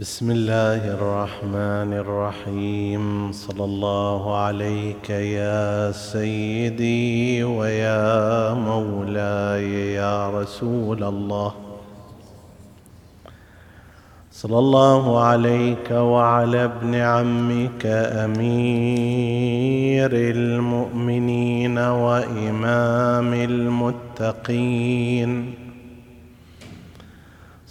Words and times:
بسم 0.00 0.30
الله 0.30 0.94
الرحمن 0.96 1.92
الرحيم. 1.92 3.32
صلى 3.32 3.64
الله 3.64 4.36
عليك 4.36 5.10
يا 5.10 5.92
سيدي 5.92 7.44
ويا 7.44 8.54
مولاي 8.54 9.94
يا 9.94 10.30
رسول 10.30 11.04
الله. 11.04 11.52
صلى 14.32 14.58
الله 14.58 15.24
عليك 15.24 15.90
وعلى 15.90 16.64
ابن 16.64 16.94
عمك 16.94 17.86
أمير 18.24 20.10
المؤمنين 20.12 21.78
وإمام 21.78 23.34
المتقين. 23.34 25.30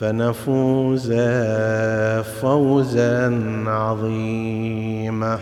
فنفوز 0.00 1.12
فوزا 2.40 3.42
عظيما. 3.66 5.38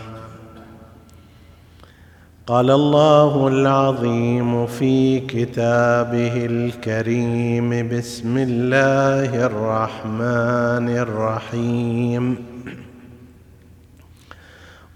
قال 2.47 2.71
الله 2.71 3.47
العظيم 3.47 4.65
في 4.65 5.19
كتابه 5.19 6.45
الكريم 6.45 7.89
بسم 7.89 8.37
الله 8.37 9.45
الرحمن 9.45 10.89
الرحيم. 10.97 12.52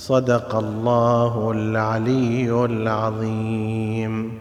صدق 0.00 0.54
الله 0.54 1.50
العلي 1.50 2.64
العظيم. 2.64 4.38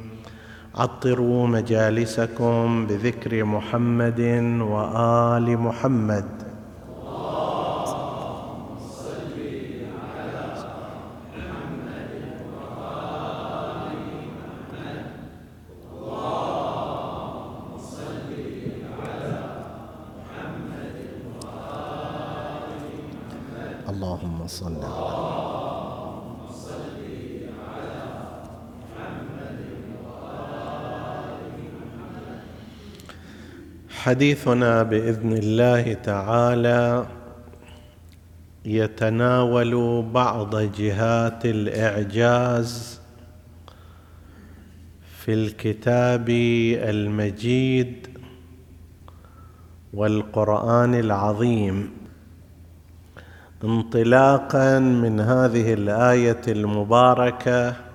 عطروا 0.76 1.48
مجالسكم 1.48 2.88
بذكر 2.88 3.44
محمد 3.44 4.22
وآل 4.62 5.58
محمد 5.58 6.26
اللهم 23.90 24.48
صل 24.48 24.84
على 24.84 25.30
حديثنا 34.10 34.84
بإذن 34.84 35.34
الله 35.34 35.94
تعالى 35.94 37.06
يتناول 38.66 40.02
بعض 40.14 40.56
جهات 40.56 41.46
الإعجاز 41.46 43.00
في 45.20 45.34
الكتاب 45.34 46.30
المجيد 46.90 48.08
والقرآن 49.94 50.96
العظيم. 50.96 51.90
انطلاقا 53.64 54.80
من 54.80 55.20
هذه 55.20 55.74
الآية 55.74 56.42
المباركة 56.48 57.89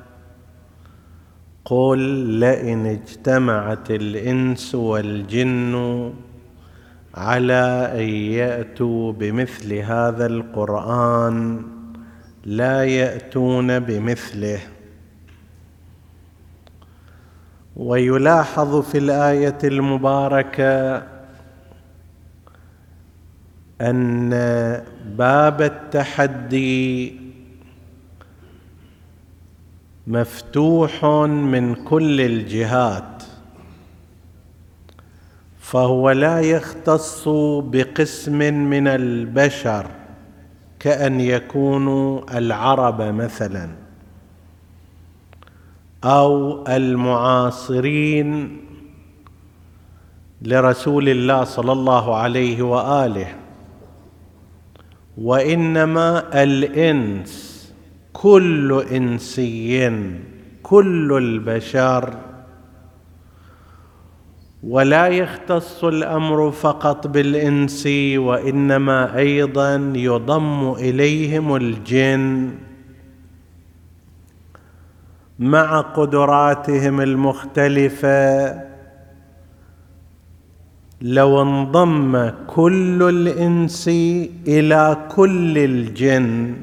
قل 1.65 1.99
لئن 2.41 2.87
اجتمعت 2.87 3.91
الانس 3.91 4.75
والجن 4.75 6.13
على 7.15 7.93
ان 7.95 8.09
ياتوا 8.09 9.13
بمثل 9.13 9.73
هذا 9.73 10.27
القران 10.27 11.63
لا 12.45 12.85
ياتون 12.85 13.79
بمثله 13.79 14.61
ويلاحظ 17.77 18.81
في 18.81 18.99
الايه 18.99 19.59
المباركه 19.65 21.03
ان 23.81 24.31
باب 25.19 25.63
التحدي 25.63 27.24
مفتوح 30.07 31.05
من 31.25 31.75
كل 31.75 32.21
الجهات 32.21 33.23
فهو 35.61 36.11
لا 36.11 36.41
يختص 36.41 37.29
بقسم 37.59 38.39
من 38.55 38.89
البشر 38.89 39.87
كأن 40.81 41.21
يكونوا 41.21 42.39
العرب 42.39 43.03
مثلا 43.03 43.69
أو 46.05 46.65
المعاصرين 46.69 48.61
لرسول 50.43 51.09
الله 51.09 51.45
صلى 51.45 51.73
الله 51.73 52.17
عليه 52.17 52.63
وآله 52.63 53.35
وإنما 55.19 56.43
الإنس 56.43 57.54
كل 58.15 58.85
انسي 58.93 59.93
كل 60.63 61.13
البشر. 61.23 62.15
ولا 64.63 65.07
يختص 65.07 65.85
الأمر 65.85 66.51
فقط 66.51 67.07
بالإنس 67.07 67.87
وإنما 68.17 69.17
أيضا 69.17 69.93
يضم 69.97 70.73
إليهم 70.73 71.57
الجن. 71.57 72.51
مع 75.39 75.81
قدراتهم 75.81 77.01
المختلفة 77.01 78.55
لو 81.03 81.43
انضم 81.43 82.31
كل 82.47 83.03
الإنس 83.03 83.89
إلى 84.49 85.09
كل 85.17 85.59
الجن. 85.59 86.55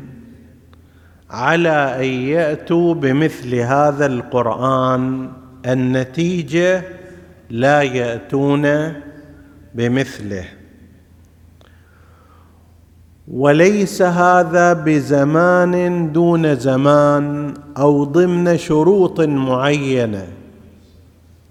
على 1.31 1.95
أن 1.97 2.03
يأتوا 2.03 2.93
بمثل 2.93 3.55
هذا 3.55 4.05
القرآن. 4.05 5.31
النتيجة 5.65 6.83
لا 7.49 7.81
يأتون 7.81 8.93
بمثله. 9.75 10.45
وليس 13.27 14.01
هذا 14.01 14.73
بزمان 14.73 16.11
دون 16.11 16.55
زمان 16.55 17.53
أو 17.77 18.03
ضمن 18.03 18.57
شروط 18.57 19.21
معينة 19.21 20.27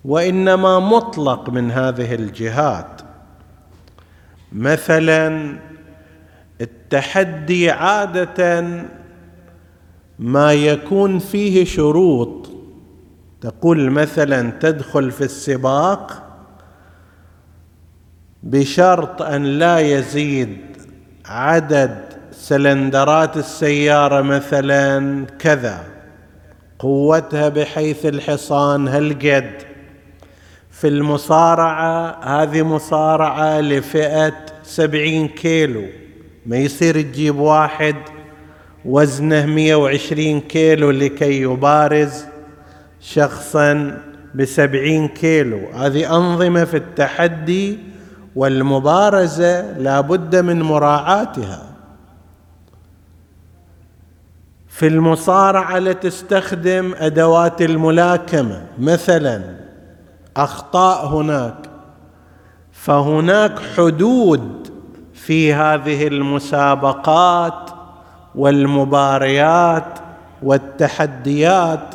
وإنما 0.05 0.79
مطلق 0.79 1.51
من 1.51 1.71
هذه 1.71 2.15
الجهات. 2.15 3.01
مثلا 4.53 5.57
التحدي 6.61 7.71
عادة 7.71 8.75
ما 10.21 10.53
يكون 10.53 11.19
فيه 11.19 11.65
شروط. 11.65 12.51
تقول 13.41 13.91
مثلا 13.91 14.53
تدخل 14.61 15.11
في 15.11 15.25
السباق 15.25 16.23
بشرط 18.43 19.23
أن 19.23 19.45
لا 19.45 19.79
يزيد 19.79 20.59
عدد 21.27 21.99
سلندرات 22.33 23.37
السيارة 23.37 24.23
مثلا 24.23 25.27
كذا 25.39 25.85
قوتها 26.79 27.49
بحيث 27.49 28.07
الحصان 28.07 28.89
هالقد. 28.89 29.51
في 30.71 30.89
المصارعة 30.89 32.25
هذه 32.25 32.63
مصارعة 32.63 33.61
لفئة 33.61 34.35
سبعين 34.63 35.29
كيلو 35.29 35.85
ما 36.47 36.57
يصير 36.57 37.03
تجيب 37.03 37.39
واحد 37.39 37.97
وزنه 38.85 39.47
مية 39.47 39.75
وعشرين 39.75 40.41
كيلو 40.41 40.91
لكي 40.91 41.41
يبارز 41.41 42.25
شخصا 43.01 43.99
بسبعين 44.35 45.09
كيلو. 45.09 45.61
هذه 45.75 46.17
أنظمة 46.17 46.65
في 46.65 46.77
التحدي 46.77 47.79
والمبارزة 48.37 49.79
لا 49.79 50.01
بد 50.01 50.37
من 50.37 50.63
مراعاتها. 50.63 51.71
في 54.69 54.87
المصارعة 54.87 55.79
لتستخدم 55.79 56.95
أدوات 56.97 57.63
الملاكمة 57.63 58.67
مثلا 58.79 59.43
أخطاء 60.37 61.07
هناك 61.07 61.55
فهناك 62.73 63.59
حدود 63.77 64.71
في 65.15 65.55
هذه 65.55 66.07
المسابقات 66.07 67.71
والمباريات 68.35 69.99
والتحديات. 70.43 71.95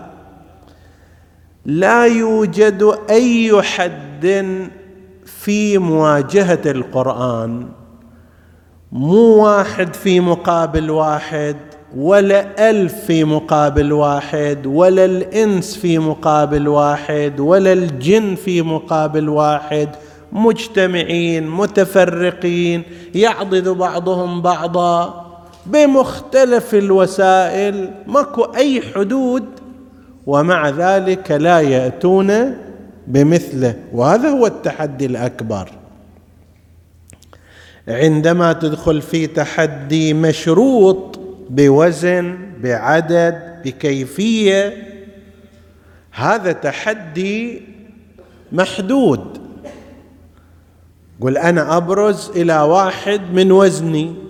لا 1.65 2.05
يوجد 2.05 2.97
أي 3.09 3.61
حد 3.61 4.45
في 5.25 5.77
مواجهة 5.77 6.61
القرآن 6.65 7.67
مو 8.91 9.45
واحد 9.45 9.93
في 9.93 10.19
مقابل 10.19 10.89
واحد 10.91 11.55
ولا 11.97 12.69
ألف 12.69 12.93
في 12.93 13.23
مقابل 13.23 13.93
واحد 13.93 14.65
ولا 14.65 15.05
الإنس 15.05 15.77
في 15.77 15.99
مقابل 15.99 16.67
واحد 16.67 17.39
ولا 17.39 17.73
الجن 17.73 18.35
في 18.35 18.61
مقابل 18.61 19.29
واحد. 19.29 19.89
مجتمعين 20.31 21.49
متفرقين 21.49 22.83
يعضد 23.15 23.69
بعضهم 23.69 24.41
بعضا. 24.41 25.24
بمختلف 25.65 26.75
الوسائل 26.75 27.93
ماكو 28.07 28.43
أي 28.43 28.81
حدود 28.81 29.45
ومع 30.27 30.69
ذلك 30.69 31.31
لا 31.31 31.59
يأتون 31.59 32.57
بمثله. 33.07 33.75
وهذا 33.93 34.29
هو 34.29 34.47
التحدي 34.47 35.05
الأكبر. 35.05 35.69
عندما 37.87 38.53
تدخل 38.53 39.01
في 39.01 39.27
تحدي 39.27 40.13
مشروط 40.13 41.19
بوزن 41.49 42.37
بعدد 42.63 43.61
بكيفية 43.65 44.73
هذا 46.11 46.51
تحدي 46.51 47.61
محدود. 48.51 49.41
قل 51.21 51.37
أنا 51.37 51.77
أبرز 51.77 52.29
إلى 52.35 52.61
واحد 52.61 53.21
من 53.33 53.51
وزني. 53.51 54.24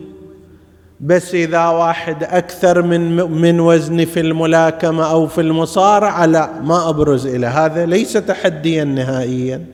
بس 0.99 1.35
إذا 1.35 1.67
واحد 1.67 2.23
أكثر 2.23 2.81
من 2.81 3.31
من 3.31 3.59
وزني 3.59 4.05
في 4.05 4.19
الملاكمة 4.19 5.11
أو 5.11 5.27
في 5.27 5.41
المصارعة 5.41 6.25
لا 6.25 6.61
ما 6.61 6.89
أبرز 6.89 7.27
إلى 7.27 7.47
هذا 7.47 7.85
ليس 7.85 8.13
تحديا 8.13 8.83
نهائيا. 8.83 9.65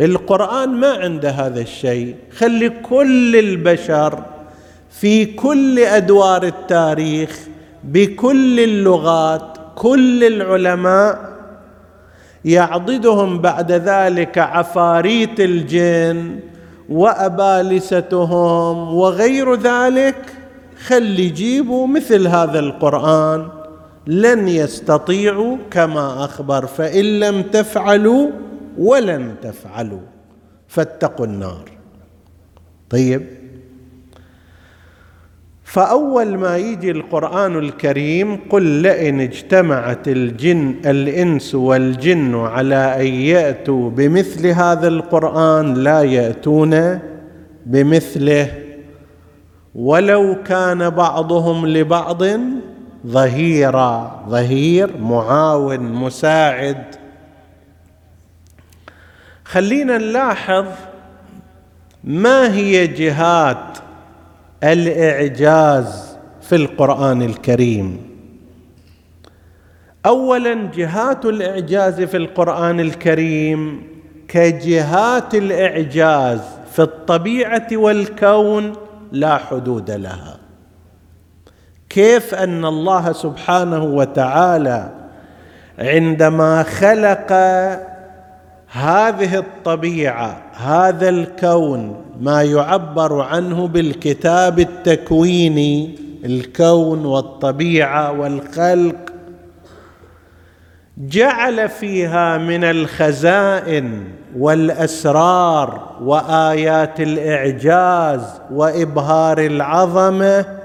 القرآن 0.00 0.68
ما 0.68 0.92
عنده 0.92 1.30
هذا 1.30 1.60
الشيء. 1.60 2.14
خلي 2.38 2.68
كل 2.68 3.36
البشر 3.36 4.22
في 4.90 5.24
كل 5.24 5.78
أدوار 5.78 6.42
التاريخ 6.42 7.38
بكل 7.84 8.60
اللغات 8.60 9.58
كل 9.76 10.24
العلماء 10.24 11.28
يعضدهم 12.44 13.38
بعد 13.38 13.72
ذلك 13.72 14.38
عفاريت 14.38 15.40
الجن 15.40 16.40
وأبالستهم 16.88 18.94
وغير 18.94 19.54
ذلك. 19.54 20.37
خلي 20.86 21.24
يجيبوا 21.24 21.86
مثل 21.86 22.26
هذا 22.26 22.58
القرآن. 22.58 23.48
لن 24.06 24.48
يستطيعوا 24.48 25.56
كما 25.70 26.24
أخبر 26.24 26.66
فإن 26.66 27.20
لم 27.20 27.42
تفعلوا 27.42 28.30
ولن 28.78 29.34
تفعلوا. 29.42 30.00
فاتقوا 30.68 31.26
النار. 31.26 31.70
طيب. 32.90 33.26
فأول 35.64 36.38
ما 36.38 36.56
يجي 36.56 36.90
القرآن 36.90 37.58
الكريم 37.58 38.36
قل 38.50 38.62
لئن 38.62 39.20
اجتمعت 39.20 40.08
الجن 40.08 40.74
الإنس 40.86 41.54
والجن 41.54 42.34
على 42.34 42.96
أن 43.00 43.06
يأتوا 43.06 43.90
بمثل 43.90 44.46
هذا 44.46 44.88
القرآن. 44.88 45.74
لا 45.74 46.02
يأتون 46.02 46.98
بمثله. 47.66 48.67
ولو 49.74 50.42
كان 50.44 50.90
بعضهم 50.90 51.66
لبعض 51.66 52.22
ظهيرا 53.06 54.24
ظهير 54.28 54.96
معاون 54.96 55.80
مساعد. 55.80 56.84
خلينا 59.44 59.98
نلاحظ 59.98 60.66
ما 62.04 62.54
هي 62.54 62.86
جهات 62.86 63.78
الإعجاز 64.64 66.16
في 66.42 66.56
القرآن 66.56 67.22
الكريم. 67.22 68.08
اولا 70.06 70.54
جهات 70.74 71.24
الإعجاز 71.24 72.00
في 72.00 72.16
القرآن 72.16 72.80
الكريم 72.80 73.82
كجهات 74.28 75.34
الإعجاز 75.34 76.40
في 76.72 76.82
الطبيعة 76.82 77.66
والكون 77.72 78.72
لا 79.12 79.36
حدود 79.36 79.90
لها. 79.90 80.36
كيف 81.88 82.34
أن 82.34 82.64
الله 82.64 83.12
سبحانه 83.12 83.84
وتعالى 83.84 84.90
عندما 85.78 86.62
خلق 86.62 87.32
هذه 88.70 89.38
الطبيعة 89.38 90.42
هذا 90.52 91.08
الكون 91.08 91.96
ما 92.20 92.42
يعبر 92.42 93.20
عنه 93.20 93.68
بالكتاب 93.68 94.58
التكويني 94.58 95.98
الكون 96.24 97.04
والطبيعة 97.04 98.12
والخلق 98.12 99.12
جعل 101.06 101.68
فيها 101.68 102.38
من 102.38 102.64
الخزائن 102.64 104.04
والأسرار 104.38 105.96
وآيات 106.02 107.00
الإعجاز 107.00 108.20
وإبهار 108.52 109.38
العظمة 109.38 110.58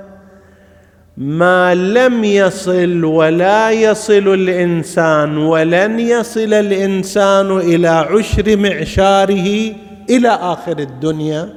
ما 1.18 1.76
لم 1.76 2.24
يصل 2.24 3.04
ولا 3.04 3.72
يصل 3.72 4.34
الإنسان 4.34 5.38
ولن 5.38 6.00
يصل 6.00 6.54
الإنسان 6.54 7.58
إلى 7.58 7.88
عشر 7.88 8.58
معشاره 8.58 9.74
إلى 10.10 10.30
آخر 10.30 10.80
الدنيا. 10.80 11.50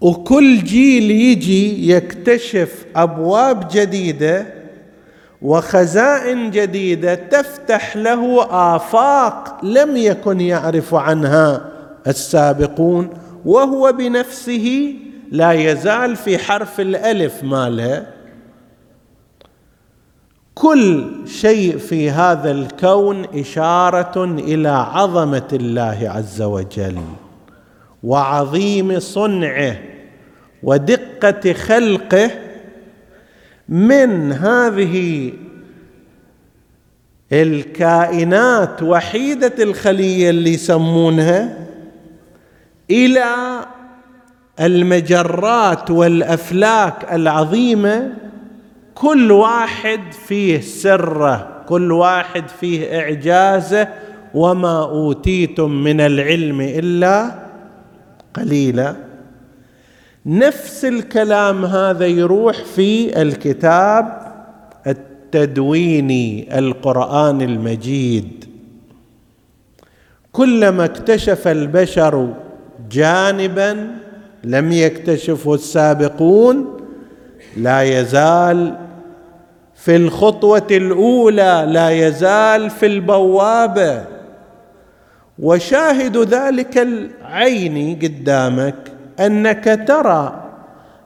وكل 0.00 0.64
جيل 0.64 1.10
يجي 1.10 1.92
يكتشف 1.92 2.84
أبواب 2.96 3.68
جديدة 3.72 4.57
وخزائن 5.42 6.50
جديدة 6.50 7.14
تفتح 7.14 7.96
له 7.96 8.46
آفاق 8.76 9.64
لم 9.64 9.96
يكن 9.96 10.40
يعرف 10.40 10.94
عنها 10.94 11.68
السابقون 12.06 13.10
وهو 13.44 13.92
بنفسه 13.92 14.94
لا 15.30 15.52
يزال 15.52 16.16
في 16.16 16.38
حرف 16.38 16.80
الألف 16.80 17.44
مالها 17.44 18.06
كل 20.54 21.06
شيء 21.26 21.78
في 21.78 22.10
هذا 22.10 22.50
الكون 22.50 23.24
إشارة 23.24 24.24
إلى 24.24 24.68
عظمة 24.68 25.48
الله 25.52 25.98
عز 26.02 26.42
وجل 26.42 26.98
وعظيم 28.02 29.00
صنعه 29.00 29.76
ودقة 30.62 31.52
خلقه 31.52 32.30
من 33.68 34.32
هذه 34.32 35.32
الكائنات 37.32 38.82
وحيدة 38.82 39.52
الخلية 39.58 40.30
اللي 40.30 40.54
يسمونها 40.54 41.66
إلى 42.90 43.24
المجرات 44.60 45.90
والأفلاك 45.90 47.12
العظيمة 47.12 48.12
كل 48.94 49.32
واحد 49.32 50.00
فيه 50.26 50.60
سرة 50.60 51.64
كل 51.68 51.92
واحد 51.92 52.48
فيه 52.48 53.00
إعجازة 53.00 53.88
وما 54.34 54.82
أوتيتم 54.82 55.70
من 55.70 56.00
العلم 56.00 56.60
إلا 56.60 57.34
قليلا. 58.34 59.07
نفس 60.28 60.84
الكلام 60.84 61.64
هذا 61.64 62.06
يروح 62.06 62.56
في 62.56 63.22
الكتاب 63.22 64.32
التدويني 64.86 66.58
القرآن 66.58 67.42
المجيد. 67.42 68.44
كلما 70.32 70.84
اكتشف 70.84 71.48
البشر 71.48 72.34
جانبا 72.90 73.90
لم 74.44 74.72
يكتشفه 74.72 75.54
السابقون 75.54 76.76
لا 77.56 77.82
يزال 77.82 78.76
في 79.74 79.96
الخطوة 79.96 80.66
الأولى 80.70 81.66
لا 81.68 81.90
يزال 81.90 82.70
في 82.70 82.86
البوابة. 82.86 84.04
وشاهد 85.38 86.16
ذلك 86.16 86.78
العين 86.78 87.98
قدامك 88.02 88.87
أنك 89.20 89.84
ترى 89.88 90.44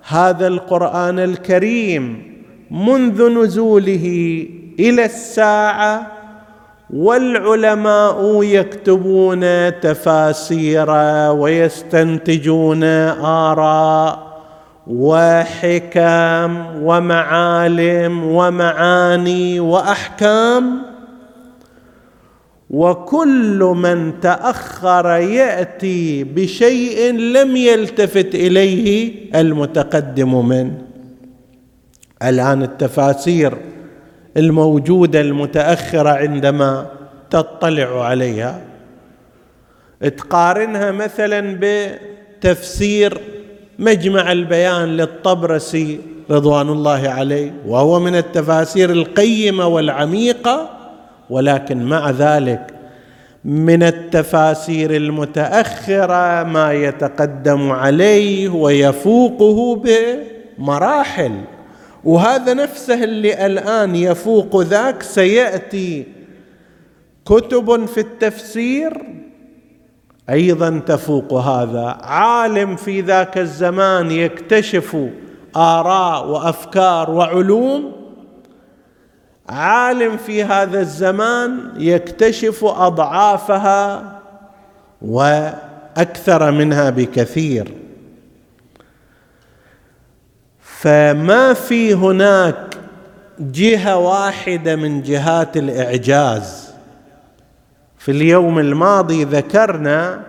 هذا 0.09 0.47
القرآن 0.47 1.19
الكريم 1.19 2.33
منذ 2.71 3.29
نزوله 3.43 4.47
إلى 4.81 5.05
الساعة 5.05 6.07
والعلماء 6.95 8.43
يكتبون 8.43 9.41
تفاسير 9.81 10.91
ويستنتجون 11.31 12.85
آراء 13.25 14.33
وحكم 14.87 16.67
ومعالم 16.83 18.25
ومعاني 18.25 19.61
وأحكام 19.61 20.92
وكل 22.73 23.73
من 23.77 24.21
تأخر 24.21 25.07
يأتي 25.17 26.25
بشيء 26.25 27.13
لم 27.15 27.57
يلتفت 27.57 28.35
إليه 28.35 29.13
المتقدم 29.35 30.49
منه 30.49 30.79
الآن 32.23 32.63
التفاسير 32.63 33.55
الموجودة 34.37 35.21
المتأخرة 35.21 36.11
عندما 36.11 36.87
تطلع 37.31 38.05
عليها. 38.05 38.61
تقارنها 40.17 40.91
مثلا 40.91 41.59
بتفسير 41.61 43.21
مجمع 43.79 44.33
البيان 44.33 44.97
للطبرسي 44.97 46.01
رضوان 46.31 46.69
الله 46.69 47.09
عليه 47.09 47.53
وهو 47.67 48.01
من 48.01 48.17
التفاسير 48.17 48.91
القيمة 48.91 49.67
والعميقة 49.67 50.71
ولكن 51.31 51.85
مع 51.85 52.11
ذلك 52.11 52.75
من 53.45 53.83
التفاسير 53.83 54.97
المتأخرة 54.97 56.43
ما 56.43 56.73
يتقدم 56.73 57.71
عليه 57.71 58.49
ويفوقه 58.49 59.83
بمراحل. 60.59 61.33
وهذا 62.05 62.55
نفسه 62.55 63.05
اللي 63.05 63.47
الآن 63.47 63.97
يفوق 63.97 64.63
ذاك 64.63 65.03
سيأتي 65.03 66.07
كتب 67.27 67.87
في 67.87 68.01
التفسير 68.01 69.03
أيضا 70.31 70.83
تفوق 70.87 71.35
هذا. 71.35 71.99
عالم 72.03 72.77
في 72.77 73.01
ذاك 73.01 73.39
الزمان 73.39 74.11
يكتشف 74.11 74.97
آراء 75.57 76.29
وأفكار 76.29 77.11
وعلوم 77.11 78.02
عالم 79.49 80.17
في 80.17 80.45
هذا 80.45 80.81
الزمان 80.81 81.73
يكتشف 81.77 82.65
أضعافها 82.65 84.19
وأكثر 85.03 86.51
منها 86.51 86.91
بكثير. 86.91 87.75
فما 90.61 91.53
في 91.53 91.95
هناك 91.95 92.77
جهة 93.39 93.97
واحدة 93.97 94.77
من 94.77 95.03
جهات 95.03 95.57
الإعجاز. 95.57 96.73
في 97.99 98.11
اليوم 98.11 98.59
الماضي 98.59 99.25
ذكرنا 99.25 100.21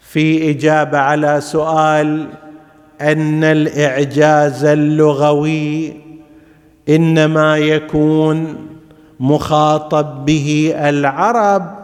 في 0.00 0.50
إجابة 0.50 0.98
على 0.98 1.40
سؤال 1.40 2.28
أن 3.00 3.44
الإعجاز 3.44 4.64
اللغوي 4.64 5.96
إنما 6.88 7.56
يكون 7.58 8.56
مخاطب 9.20 10.24
به 10.24 10.74
العرب 10.76 11.78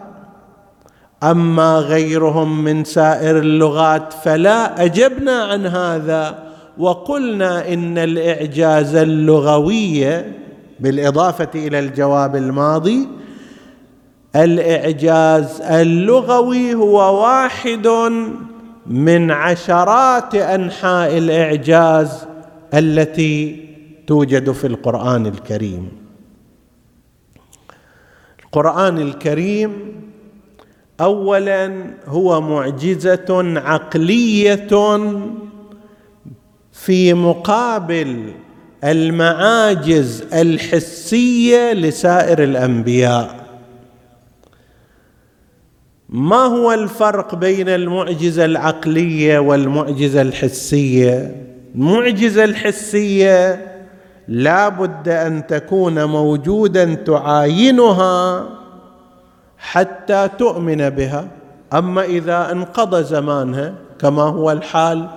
أما 1.23 1.79
غيرهم 1.79 2.65
من 2.65 2.85
سائر 2.85 3.39
اللغات 3.39 4.13
فلا 4.13 4.85
أجبنا 4.85 5.43
عن 5.43 5.67
هذا 5.67 6.39
وقلنا 6.79 7.73
إن 7.73 7.99
الإعجاز 7.99 8.95
اللغوي 8.95 10.23
بالإضافة 10.81 11.49
إلى 11.55 11.79
الجواب 11.79 12.37
الماضي 12.37 13.09
الإعجاز 14.37 15.61
اللغوي 15.61 16.75
هو 16.75 17.23
واحد 17.23 17.89
من 18.87 19.31
عشرات 19.31 20.35
أنحاء 20.35 21.19
الإعجاز 21.19 22.27
التي 22.75 23.65
توجد 24.07 24.51
في 24.53 24.67
القرآن 24.67 25.27
الكريم. 25.27 25.89
القرآن 28.45 28.99
الكريم 28.99 29.73
اولا 31.01 31.85
هو 32.07 32.41
معجزة 32.41 33.61
عقلية 33.61 34.69
في 36.73 37.15
مقابل 37.15 38.33
المعاجز 38.85 40.25
الحسية 40.33 41.73
لسائر 41.73 42.43
الأنبياء. 42.43 43.45
ما 46.09 46.37
هو 46.37 46.73
الفرق 46.73 47.35
بين 47.35 47.69
المعجزة 47.69 48.45
العقلية 48.45 49.39
والمعجزة 49.39 50.23
الحسية؟ 50.23 51.37
المعجزة 51.75 52.45
الحسية 52.45 53.74
لا 54.29 54.69
بد 54.69 55.09
أن 55.09 55.47
تكون 55.47 56.05
موجودا 56.05 56.95
تعاينها 56.95 58.47
حتى 59.59 60.29
تؤمن 60.39 60.91
بها. 60.91 61.29
أما 61.73 62.05
إذا 62.05 62.53
انقضى 62.53 63.03
زمانها 63.03 63.75
كما 64.01 64.23
هو 64.23 64.53
الحال 64.53 65.09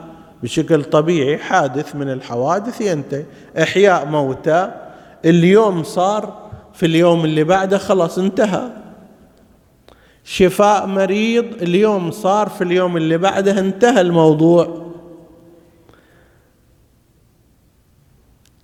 بشكل 0.44 0.84
طبيعي 0.84 1.38
حادث 1.38 1.96
من 1.96 2.10
الحوادث 2.12 2.82
ينتهي 2.82 3.26
إحياء 3.62 4.06
موتى 4.06 4.72
اليوم 5.26 5.84
صار 5.84 6.34
في 6.74 6.86
اليوم 6.86 7.26
اللي 7.26 7.44
بعده 7.44 7.78
خلاص 7.78 8.18
انتهى. 8.18 8.70
شفاء 10.24 10.86
مريض 10.86 11.46
اليوم 11.62 12.12
صار 12.12 12.50
في 12.50 12.64
اليوم 12.64 12.98
اللي 12.98 13.18
بعده 13.18 13.60
انتهى 13.60 14.02
الموضوع. 14.02 14.87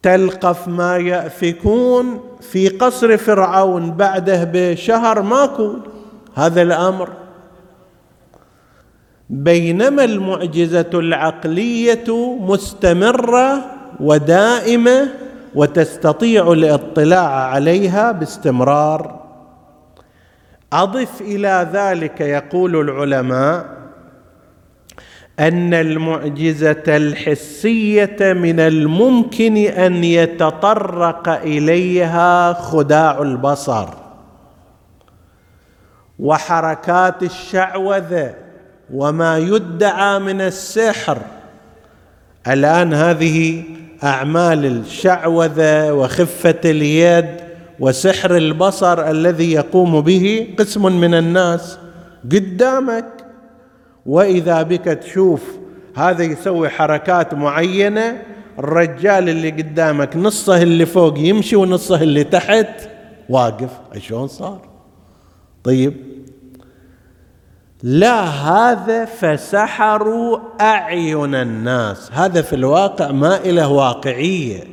تلقف 0.04 0.68
ما 0.68 0.98
يأفكون 0.98 2.22
في 2.42 2.68
قصر 2.68 3.18
فرعون 3.18 3.92
بعده 3.92 4.44
بشهر 4.54 5.22
ماكو. 5.22 5.74
هذا 6.36 6.62
الأمر. 6.62 7.10
بينما 9.30 10.04
المعجزة 10.04 10.90
العقلية 10.94 12.38
مستمرة 12.40 13.62
ودائمة 14.00 15.10
وتستطيع 15.56 16.52
الاطلاع 16.52 17.30
عليها 17.30 18.12
باستمرار. 18.12 19.24
أضف 20.74 21.22
إلى 21.22 21.70
ذلك 21.74 22.22
يقول 22.22 22.90
العلماء 22.90 23.83
أن 25.40 25.74
المعجزة 25.74 26.84
الحسية 26.88 28.18
من 28.22 28.60
الممكن 28.60 29.58
أن 29.58 30.04
يتطرق 30.04 31.30
إليها 31.30 32.54
خداع 32.54 33.22
البصر. 33.22 33.90
وحركات 36.20 37.24
الشعوذة 37.24 38.34
وما 38.94 39.38
يدعى 39.38 40.20
من 40.20 40.42
السحر. 40.42 41.18
الآن 42.48 42.94
هذه 42.94 43.64
أعمال 44.04 44.66
الشعوذة 44.66 45.94
وخفة 45.94 46.62
اليد 46.66 47.30
وسحر 47.80 48.38
البصر 48.38 49.10
الذي 49.10 49.52
يقوم 49.54 50.02
به 50.02 50.56
قسم 50.60 51.00
من 51.00 51.14
الناس 51.14 51.78
قدامك. 52.32 53.13
وإذا 54.06 54.62
بك 54.62 54.86
تشوف 54.86 55.42
هذا 55.96 56.24
يسوي 56.24 56.70
حركات 56.70 57.34
معينة 57.34 58.22
الرجال 58.60 59.30
اللي 59.30 59.50
قدامك 59.50 60.16
نصه 60.16 60.62
اللي 60.62 60.86
فوق 60.86 61.20
يمشي 61.20 61.56
ونصه 61.56 62.02
اللي 62.02 62.24
تحت 62.24 62.68
واقف. 63.30 63.70
شلون 63.98 64.28
صار؟ 64.28 64.62
طيب. 65.64 65.94
لا 67.84 68.22
هذا 68.24 69.06
فسحروا 69.06 70.40
أعين 70.62 71.36
الناس. 71.36 72.12
هذا 72.12 72.42
في 72.42 72.54
الواقع 72.54 73.12
ما 73.12 73.40
له 73.46 73.72
واقعية. 73.72 74.64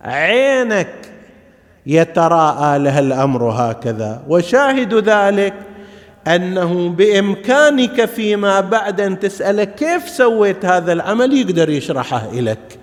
عينك 0.00 0.94
يتراءى 1.86 2.78
لها 2.78 3.00
الأمر 3.00 3.44
هكذا 3.44 4.22
وشاهد 4.28 4.94
ذلك 4.94 5.54
أنه 6.26 6.88
بإمكانك 6.88 8.04
فيما 8.04 8.60
بعد 8.60 9.00
أن 9.00 9.18
تساله 9.18 9.64
كيف 9.64 10.08
سويت 10.08 10.64
هذا 10.64 10.92
العمل 10.92 11.32
يقدر 11.32 11.68
يشرحه 11.68 12.30
لك 12.32 12.78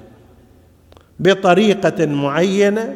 بطريقة 1.20 2.06
معينة 2.06 2.96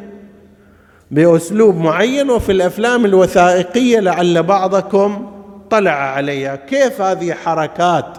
بأسلوب 1.12 1.76
معين 1.76 2.30
وفي 2.30 2.52
الأفلام 2.52 3.06
الوثائقية 3.06 4.00
لعل 4.00 4.44
بعضكم 4.44 5.32
طلع 5.70 5.92
عليها. 5.92 6.56
كيف 6.56 7.02
هذه 7.02 7.34
حركات 7.34 8.18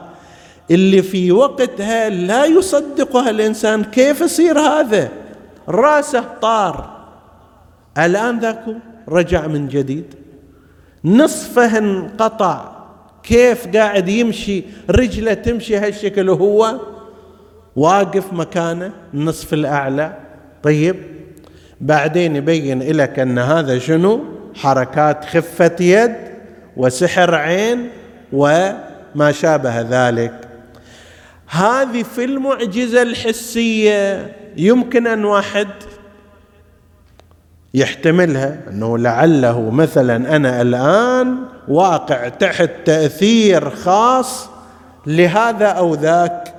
اللي 0.71 1.02
في 1.02 1.33
وقتها 1.33 2.09
لا 2.09 2.45
يصدقها 2.45 3.30
الإنسان؟ 3.30 3.85
كيف 3.85 4.21
يصير 4.21 4.59
هذا؟ 4.59 5.09
راسه 5.68 6.25
طار. 6.42 6.97
الآن 7.99 8.38
ذاك 8.38 8.64
رجع 9.09 9.47
من 9.47 9.68
جديد. 9.68 10.14
نصفه 11.04 11.78
انقطع. 11.78 12.76
كيف 13.22 13.76
قاعد 13.76 14.08
يمشي؟ 14.08 14.64
رجله 14.90 15.34
تمشي 15.34 15.76
هالشكل 15.76 16.30
وهو 16.30 16.80
واقف 17.76 18.32
مكانه 18.32 18.92
النصف 19.14 19.54
الأعلى. 19.54 20.16
طيب 20.62 20.96
بعدين 21.80 22.36
يبين 22.36 22.82
لك 22.82 23.18
أن 23.18 23.38
هذا 23.38 23.78
شنو؟ 23.78 24.24
حركات 24.54 25.24
خفة 25.24 25.76
يد 25.80 26.14
وسحر 26.76 27.34
عين 27.34 27.88
وما 28.32 29.32
شابه 29.32 29.80
ذلك. 29.80 30.48
هذه 31.46 32.02
في 32.02 32.24
المعجزة 32.24 33.02
الحسية. 33.02 34.32
يمكن 34.56 35.06
أن 35.06 35.24
واحد 35.24 35.68
يحتملها 37.76 38.56
أنه 38.71 38.99
لعله 38.99 39.71
مثلا 39.71 40.37
أنا 40.37 40.62
الآن 40.62 41.37
واقع 41.68 42.28
تحت 42.28 42.71
تأثير 42.85 43.71
خاص 43.71 44.49
لهذا 45.06 45.66
أو 45.66 45.95
ذاك 45.95 46.54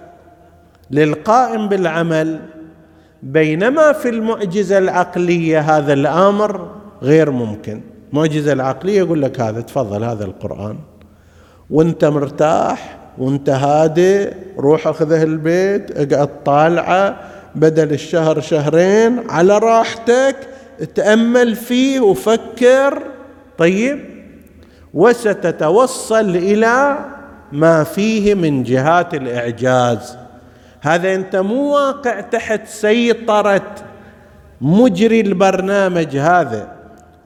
للقائم 0.92 1.70
بالعمل. 1.70 2.40
بينما 3.24 3.94
في 3.94 4.10
المعجزة 4.10 4.78
العقلية 4.78 5.60
هذا 5.60 5.94
الأمر 5.94 6.70
غير 7.02 7.32
ممكن. 7.32 7.82
المعجزه 8.14 8.54
العقلية 8.54 8.98
يقول 8.98 9.22
لك 9.22 9.40
هذا 9.40 9.62
تفضل 9.62 10.04
هذا 10.04 10.26
القرآن. 10.26 10.78
وأنت 11.70 12.06
مرتاح 12.06 12.98
وأنت 13.18 13.50
هادئ 13.50 14.34
روح 14.58 14.88
أخذه 14.88 15.24
البيت 15.24 16.14
اقعد 16.14 16.44
طالعة 16.44 17.18
بدل 17.56 17.92
الشهر 17.92 18.42
شهرين 18.42 19.30
على 19.30 19.58
راحتك 19.58 20.36
تأمل 20.96 21.56
فيه 21.56 22.00
وفكر 22.00 23.04
طيب 23.58 24.00
وستتوصل 24.94 26.30
إلى 26.30 26.98
ما 27.52 27.84
فيه 27.84 28.34
من 28.34 28.64
جهات 28.64 29.14
الإعجاز. 29.14 30.18
هذا 30.82 31.16
أنت 31.16 31.36
مو 31.36 31.74
واقع 31.74 32.20
تحت 32.22 32.68
سيطرة 32.68 33.76
مجري 34.62 35.22
البرنامج 35.22 36.18
هذا. 36.18 36.72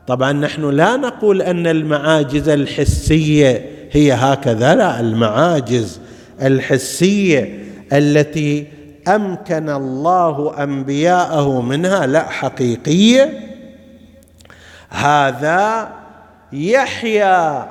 طبعا 0.08 0.32
نحن 0.32 0.70
لا 0.70 0.96
نقول 0.96 1.42
أن 1.42 1.68
المعاجز 1.68 2.50
الحسية 2.50 3.66
هي 3.92 4.14
هكذا 4.14 4.76
لا 4.76 5.00
المعاجز 5.00 6.00
الحسية 6.42 7.60
التي 7.94 8.68
أمكن 9.08 9.70
الله 9.70 10.64
أنبياءه 10.64 11.62
منها؟ 11.62 12.06
لا 12.06 12.24
حقيقية. 12.30 13.40
هذا 14.90 15.90
يحيى 16.54 17.64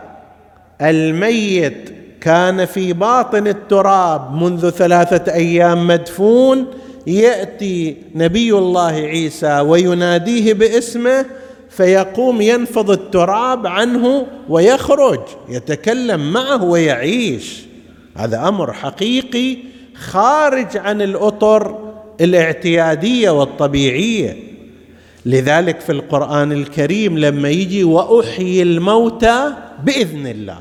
الميت 0.81 1.95
كان 2.21 2.65
في 2.65 2.93
باطن 2.93 3.47
التراب 3.47 4.35
منذ 4.35 4.71
ثلاثة 4.71 5.33
أيام 5.33 5.87
مدفون. 5.87 6.67
يأتي 7.07 7.97
نبي 8.15 8.53
الله 8.53 8.93
عيسى 8.93 9.61
ويناديه 9.61 10.55
باسمه 10.55 11.27
فيقوم 11.71 12.41
ينفض 12.41 12.91
التراب 12.91 13.67
عنه 13.67 14.27
ويخرج 14.49 15.21
يتكلم 15.49 16.33
معه 16.33 16.65
ويعيش. 16.65 17.63
هذا 18.17 18.49
أمر 18.49 18.73
حقيقي. 18.73 19.70
خارج 20.01 20.77
عن 20.77 21.03
الأطر 21.03 21.79
الاعتيادية 22.21 23.31
والطبيعية. 23.31 24.37
لذلك 25.27 25.81
في 25.81 25.93
القرآن 25.93 26.53
الكريم 26.53 27.19
لما 27.19 27.49
يجي 27.49 27.85
وأحيي 27.85 28.63
الموتى 28.63 29.53
بإذن 29.85 30.27
الله. 30.27 30.59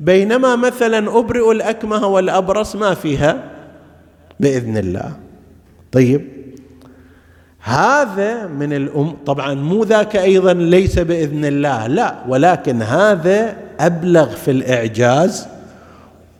بينما 0.00 0.56
مثلا 0.56 1.18
أبرئ 1.18 1.52
الأكمه 1.52 2.06
والأبرص 2.06 2.76
ما 2.76 2.94
فيها 2.94 3.42
بإذن 4.40 4.76
الله. 4.76 5.16
طيب 5.92 6.36
هذا 7.60 8.46
من 8.46 8.72
الأم 8.72 9.16
طبعا 9.26 9.54
مو 9.54 9.84
ذاك 9.84 10.16
أيضا 10.16 10.52
ليس 10.52 10.98
بإذن 10.98 11.44
الله 11.44 11.86
لا 11.86 12.14
ولكن 12.28 12.82
هذا 12.82 13.56
أبلغ 13.80 14.28
في 14.28 14.50
الإعجاز 14.50 15.48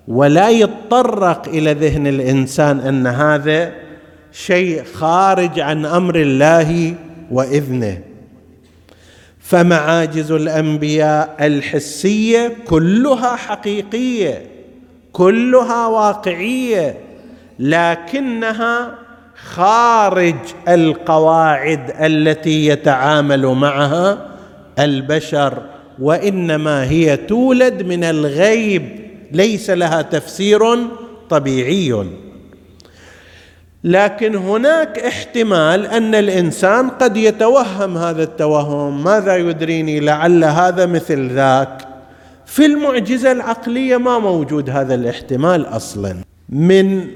ولا 0.08 0.50
يتطرق 0.50 1.48
إلى 1.48 1.72
ذهن 1.72 2.06
الإنسان 2.06 2.80
أن 2.80 3.06
هذا 3.06 3.72
شيء 4.32 4.84
خارج 4.84 5.60
عن 5.60 5.86
أمر 5.86 6.16
الله 6.16 6.94
وإذنه. 7.30 7.98
فمعاجز 9.40 10.32
الأنبياء 10.32 11.36
الحسية 11.40 12.56
كلها 12.66 13.36
حقيقية 13.36 14.42
كلها 15.12 15.86
واقعية 15.86 16.96
لكنها 17.58 18.94
خارج 19.44 20.34
القواعد 20.68 21.92
التي 22.00 22.66
يتعامل 22.66 23.46
معها 23.46 24.28
البشر 24.78 25.62
وإنما 25.98 26.84
هي 26.84 27.16
تولد 27.16 27.82
من 27.82 28.04
الغيب 28.04 29.05
ليس 29.32 29.70
لها 29.70 30.02
تفسير 30.02 30.60
طبيعي. 31.30 32.06
لكن 33.84 34.36
هناك 34.36 34.98
احتمال 34.98 35.86
أن 35.86 36.14
الإنسان 36.14 36.88
قد 36.88 37.16
يتوهم 37.16 37.98
هذا 37.98 38.22
التوهم. 38.22 39.04
ماذا 39.04 39.36
يدريني 39.36 40.00
لعل 40.00 40.44
هذا 40.44 40.86
مثل 40.86 41.28
ذاك؟ 41.28 41.88
في 42.46 42.66
المعجزة 42.66 43.32
العقلية 43.32 43.96
ما 43.96 44.18
موجود 44.18 44.70
هذا 44.70 44.94
الاحتمال 44.94 45.66
أصلا. 45.66 46.16
من 46.48 47.06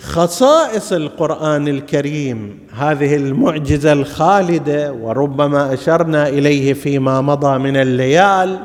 خصائص 0.00 0.92
القرآن 0.92 1.68
الكريم 1.68 2.58
هذه 2.78 3.16
المعجزة 3.16 3.92
الخالدة 3.92 4.92
وربما 4.92 5.74
أشرنا 5.74 6.28
إليه 6.28 6.72
فيما 6.72 7.20
مضى 7.20 7.58
من 7.58 7.76
الليال 7.76 8.58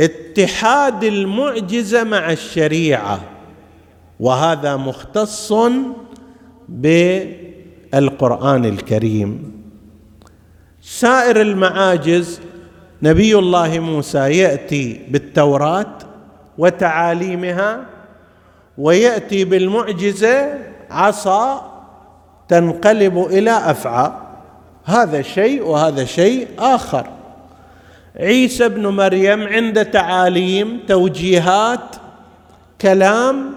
اتحاد 0.00 1.04
المعجزة 1.04 2.04
مع 2.04 2.32
الشريعة 2.32 3.20
وهذا 4.20 4.76
مختص 4.76 5.52
بالقرآن 6.68 8.64
الكريم. 8.64 9.52
سائر 10.82 11.40
المعاجز 11.40 12.40
نبي 13.02 13.38
الله 13.38 13.78
موسى 13.78 14.18
يأتي 14.18 15.00
بالتوراة 15.08 15.98
وتعاليمها 16.58 17.86
ويأتي 18.78 19.44
بالمعجزة 19.44 20.58
عصا 20.90 21.72
تنقلب 22.48 23.18
إلى 23.18 23.50
أفعى. 23.50 24.12
هذا 24.84 25.22
شيء 25.22 25.62
وهذا 25.62 26.04
شيء 26.04 26.48
آخر. 26.58 27.15
عيسى 28.20 28.66
ابن 28.66 28.86
مريم 28.86 29.42
عنده 29.42 29.82
تعاليم 29.82 30.80
توجيهات 30.88 31.96
كلام. 32.80 33.52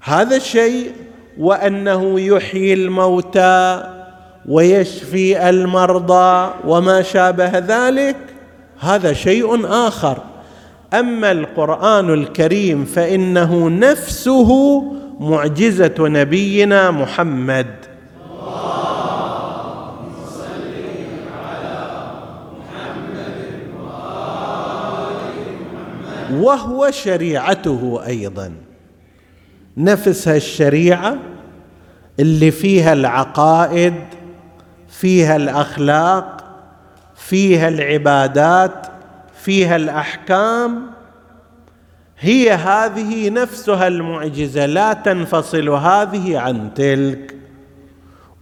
هذا 0.00 0.36
الشيء 0.36 0.92
وأنه 1.38 2.20
يحيي 2.20 2.74
الموتى 2.74 3.82
ويشفي 4.48 5.48
المرضى 5.48 6.50
وما 6.64 7.02
شابه 7.02 7.58
ذلك 7.58 8.16
هذا 8.80 9.12
شيء 9.12 9.66
آخر. 9.66 10.18
أما 10.94 11.32
القرآن 11.32 12.14
الكريم 12.14 12.84
فإنه 12.84 13.68
نفسه 13.68 14.82
معجزة 15.20 15.94
نبينا 15.98 16.90
محمد. 16.90 17.89
وهو 26.32 26.90
شريعته 26.90 28.02
أيضا. 28.06 28.52
نفس 29.76 30.28
هالشريعه 30.28 31.16
اللي 32.20 32.50
فيها 32.50 32.92
العقائد 32.92 33.94
فيها 34.88 35.36
الأخلاق 35.36 36.44
فيها 37.16 37.68
العبادات 37.68 38.86
فيها 39.42 39.76
الأحكام 39.76 40.82
هي 42.18 42.52
هذه 42.52 43.30
نفسها 43.30 43.88
المعجزة 43.88 44.66
لا 44.66 44.92
تنفصل 44.92 45.68
هذه 45.68 46.38
عن 46.38 46.74
تلك. 46.74 47.36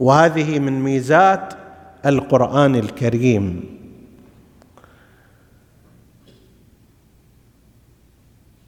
وهذه 0.01 0.59
من 0.59 0.83
ميزات 0.83 1.55
القرآن 2.07 2.77
الكريم. 2.77 3.78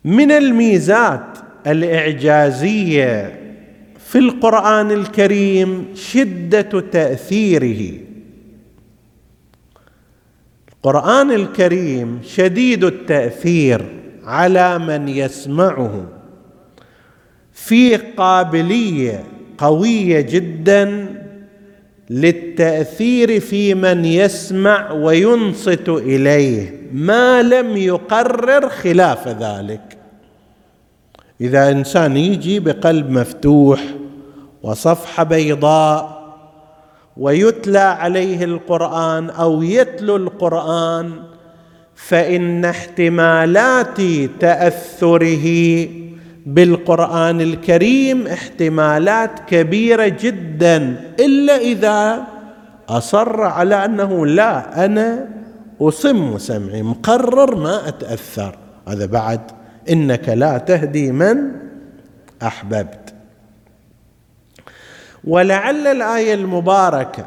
من 0.05 0.31
الميزات 0.31 1.39
الإعجازية 1.67 3.41
في 4.07 4.19
القرآن 4.19 4.91
الكريم 4.91 5.89
شدة 5.95 6.81
تأثيره. 6.81 7.93
القرآن 10.73 11.31
الكريم 11.31 12.21
شديد 12.25 12.85
التأثير 12.85 13.87
على 14.25 14.79
من 14.79 15.09
يسمعه. 15.09 16.09
في 17.53 17.97
قابلية 17.97 19.25
قوية 19.59 20.21
جدا 20.21 21.07
للتأثير 22.11 23.41
في 23.41 23.75
من 23.75 24.05
يسمع 24.05 24.93
وينصت 24.93 25.89
إليه 25.89 26.81
ما 26.93 27.43
لم 27.43 27.77
يقرر 27.77 28.69
خلاف 28.69 29.29
ذلك. 29.29 29.90
إذا 31.41 31.71
إنسان 31.71 32.17
يجي 32.17 32.61
بقلب 32.61 33.11
مفتوح 33.11 33.81
وصفحة 34.63 35.23
بيضاء 35.23 36.21
ويتلى 37.17 37.79
عليه 37.79 38.45
القرآن 38.45 39.31
أو 39.31 39.63
يتلو 39.63 40.17
القرآن 40.17 41.13
فإن 41.95 42.65
احتمالات 42.65 44.01
تأثره 44.41 45.89
بالقرآن 46.47 47.41
الكريم 47.41 48.27
احتمالات 48.27 49.31
كبيرة 49.49 50.09
جدا 50.09 50.97
إلا 51.21 51.57
إذا 51.57 52.25
أصر 52.89 53.43
على 53.43 53.85
أنه 53.85 54.27
لا 54.27 54.85
أنا 54.85 55.29
أصم 55.81 56.39
سمعي 56.39 56.83
مقرر 56.83 57.55
ما 57.55 57.89
أتأثر. 57.89 58.57
هذا 58.89 59.07
بعد. 59.07 59.41
إنك 59.89 60.29
لا 60.29 60.59
تهدي 60.59 61.13
من 61.13 61.37
أحببت. 62.43 63.15
ولعل 65.25 65.87
الآية 65.87 66.35
المباركة 66.35 67.27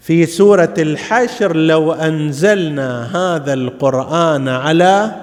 في 0.00 0.26
سورة 0.26 0.74
الحشر 0.78 1.56
لو 1.56 1.92
أنزلنا 1.92 3.16
هذا 3.16 3.52
القرآن 3.52 4.48
على 4.48 5.14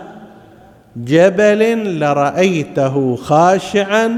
جبل 0.97 1.99
لرأيته 1.99 3.15
خاشعا 3.15 4.17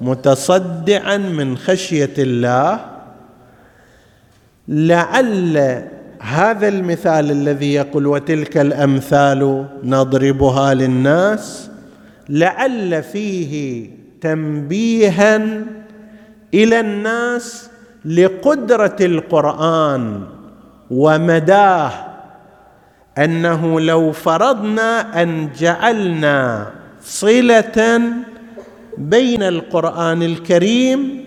متصدعا 0.00 1.16
من 1.16 1.58
خشية 1.58 2.14
الله 2.18 2.80
لعل 4.68 5.88
هذا 6.20 6.68
المثال 6.68 7.30
الذي 7.30 7.74
يقول 7.74 8.06
وتلك 8.06 8.56
الأمثال 8.56 9.66
نضربها 9.84 10.74
للناس 10.74 11.70
لعل 12.28 13.02
فيه 13.02 13.86
تنبيها 14.20 15.36
إلى 16.54 16.80
الناس 16.80 17.70
لقدرة 18.04 18.96
القرآن 19.00 20.22
ومداه 20.90 21.90
أنه 23.18 23.80
لو 23.80 24.12
فرضنا 24.12 25.22
أن 25.22 25.48
جعلنا 25.58 26.66
صلة 27.02 28.02
بين 28.98 29.42
القرآن 29.42 30.22
الكريم 30.22 31.24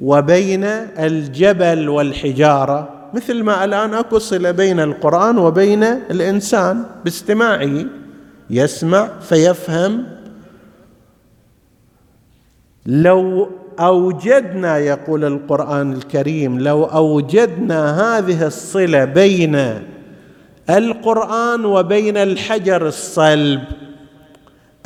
وبين 0.00 0.64
الجبل 0.98 1.88
والحجارة 1.88 2.93
مثل 3.14 3.42
ما 3.42 3.64
الآن 3.64 3.94
أكو 3.94 4.18
صلة 4.18 4.50
بين 4.50 4.80
القرآن 4.80 5.38
وبين 5.38 5.82
الإنسان. 5.82 6.84
باستماعه 7.04 7.84
يسمع 8.50 9.08
فيفهم. 9.20 10.04
لو 12.86 13.50
أوجدنا 13.80 14.78
يقول 14.78 15.24
القرآن 15.24 15.92
الكريم 15.92 16.60
لو 16.60 16.84
أوجدنا 16.84 18.00
هذه 18.00 18.46
الصلة 18.46 19.04
بين 19.04 19.82
القرآن 20.70 21.64
وبين 21.64 22.16
الحجر 22.16 22.86
الصلب 22.86 23.64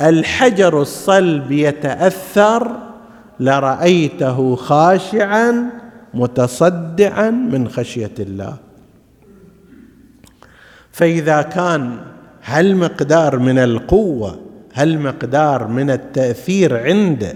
الحجر 0.01 0.81
الصلب 0.81 1.51
يتأثر 1.51 2.71
لرأيته 3.39 4.55
خاشعا 4.55 5.69
متصدعا 6.13 7.29
من 7.29 7.69
خشية 7.69 8.11
الله. 8.19 8.57
فإذا 10.91 11.41
كان 11.41 11.97
هالمقدار 12.43 13.39
من 13.39 13.57
القوة 13.57 14.39
هالمقدار 14.73 15.67
من 15.67 15.89
التأثير 15.89 16.77
عنده 16.77 17.35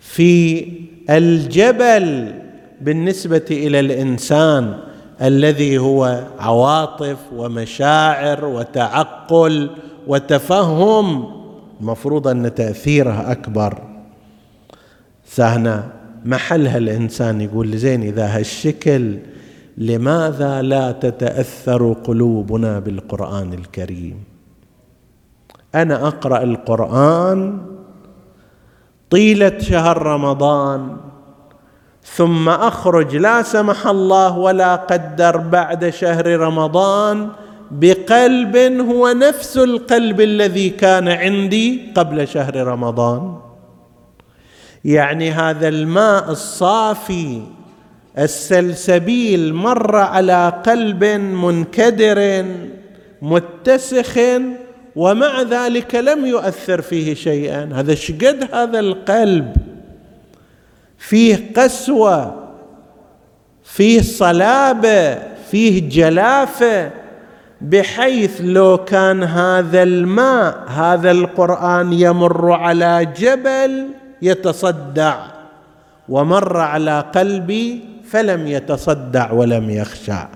في 0.00 0.66
الجبل 1.10 2.34
بالنسبة 2.80 3.44
إلى 3.50 3.80
الإنسان 3.80 4.78
الذي 5.22 5.78
هو 5.78 6.24
عواطف 6.38 7.16
ومشاعر 7.36 8.44
وتعقل 8.44 9.70
وتفهم 10.06 11.24
المفروض 11.80 12.28
أن 12.28 12.54
تأثيره 12.54 13.32
أكبر. 13.32 13.78
سهنا. 15.26 15.99
محلها 16.24 16.78
الإنسان 16.78 17.40
يقول 17.40 17.76
زين 17.76 18.02
إذا 18.02 18.26
هالشكل 18.26 19.18
لماذا 19.78 20.62
لا 20.62 20.92
تتأثر 20.92 21.92
قلوبنا 21.92 22.78
بالقرآن 22.78 23.52
الكريم؟ 23.52 24.24
أنا 25.74 26.08
أقرأ 26.08 26.42
القرآن 26.42 27.58
طيلة 29.10 29.58
شهر 29.58 30.02
رمضان 30.02 30.96
ثم 32.04 32.48
أخرج 32.48 33.16
لا 33.16 33.42
سمح 33.42 33.86
الله 33.86 34.38
ولا 34.38 34.76
قدر 34.76 35.36
بعد 35.36 35.90
شهر 35.90 36.26
رمضان 36.26 37.28
بقلب 37.70 38.56
هو 38.56 39.08
نفس 39.08 39.58
القلب 39.58 40.20
الذي 40.20 40.70
كان 40.70 41.08
عندي 41.08 41.92
قبل 41.94 42.28
شهر 42.28 42.66
رمضان. 42.66 43.49
يعني 44.84 45.30
هذا 45.30 45.68
الماء 45.68 46.30
الصافي 46.30 47.42
السلسبيل 48.18 49.54
مر 49.54 49.96
على 49.96 50.62
قلب 50.66 51.04
منكدر 51.04 52.44
متسخ 53.22 54.18
ومع 54.96 55.42
ذلك 55.42 55.94
لم 55.94 56.26
يؤثر 56.26 56.80
فيه 56.80 57.14
شيئا. 57.14 57.70
هذا 57.74 57.94
شقد 57.94 58.48
هذا 58.52 58.78
القلب. 58.78 59.56
فيه 60.98 61.52
قسوة 61.56 62.48
فيه 63.64 64.00
صلابة 64.02 65.18
فيه 65.50 65.88
جلافة 65.88 66.90
بحيث 67.60 68.40
لو 68.40 68.78
كان 68.84 69.22
هذا 69.22 69.82
الماء 69.82 70.64
هذا 70.68 71.10
القرآن 71.10 71.92
يمر 71.92 72.52
على 72.52 73.12
جبل 73.18 73.86
يتصدع 74.22 75.26
ومر 76.08 76.56
على 76.56 77.04
قلبي 77.14 77.80
فلم 78.10 78.46
يتصدع 78.46 79.32
ولم 79.32 79.70
يخشع. 79.70 80.28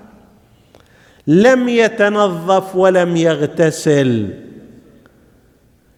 لم 1.26 1.68
يتنظف 1.68 2.76
ولم 2.76 3.16
يغتسل. 3.16 4.34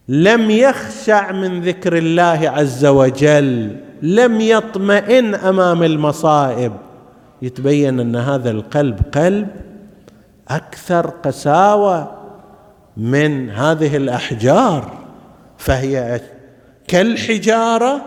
لم 0.09 0.51
يخشع 0.51 1.33
من 1.33 1.61
ذكر 1.61 1.99
الله 1.99 2.51
عز 2.51 2.85
وجل. 2.85 3.77
لم 4.03 4.41
يطمئن 4.41 5.35
أمام 5.35 5.83
المصائب. 5.83 6.73
يتبين 7.43 8.01
أن 8.01 8.17
هذا 8.17 8.51
القلب 8.51 9.01
قلب 9.15 9.49
أكثر 10.49 11.07
قساوة 11.07 12.13
من 12.97 13.51
هذه 13.51 13.97
الأحجار 13.97 14.93
فهي 15.59 16.21
كالحجارة 16.89 18.01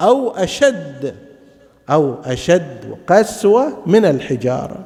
أو 0.00 0.30
أشد 0.30 1.14
أو 1.90 2.14
أشد 2.24 2.96
قسوة 3.06 3.82
من 3.86 4.04
الحجارة. 4.04 4.78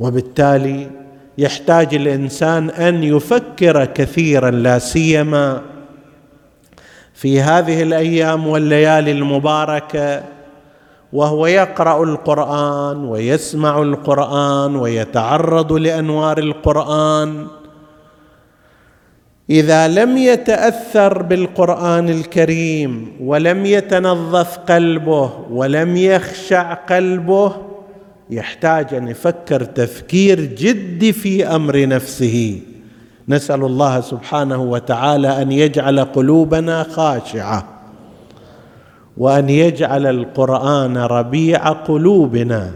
وبالتالي 0.00 0.90
يحتاج 1.38 1.94
الإنسان 1.94 2.70
أن 2.70 3.04
يفكر 3.04 3.84
كثيرا 3.84 4.50
لا 4.50 4.78
سيما 4.78 5.62
في 7.14 7.40
هذه 7.40 7.82
الأيام 7.82 8.46
والليالي 8.46 9.12
المباركة 9.12 10.22
وهو 11.12 11.46
يقرأ 11.46 12.04
القرآن 12.04 13.04
ويسمع 13.04 13.82
القرآن 13.82 14.76
ويتعرض 14.76 15.72
لأنوار 15.72 16.38
القرآن. 16.38 17.46
إذا 19.50 19.88
لم 19.88 20.16
يتأثر 20.18 21.22
بالقرآن 21.22 22.08
الكريم 22.08 23.12
ولم 23.20 23.66
يتنظف 23.66 24.58
قلبه 24.58 25.32
ولم 25.50 25.96
يخشع 25.96 26.74
قلبه 26.74 27.52
يحتاج 28.30 28.94
أن 28.94 29.08
يفكر 29.08 29.64
تفكير 29.64 30.40
جدي 30.40 31.12
في 31.12 31.46
أمر 31.46 31.86
نفسه. 31.86 32.60
نسأل 33.28 33.64
الله 33.64 34.00
سبحانه 34.00 34.62
وتعالى 34.62 35.42
أن 35.42 35.52
يجعل 35.52 36.00
قلوبنا 36.00 36.82
خاشعة 36.82 37.68
وأن 39.16 39.48
يجعل 39.48 40.06
القرآن 40.06 40.96
ربيع 40.96 41.68
قلوبنا 41.68 42.72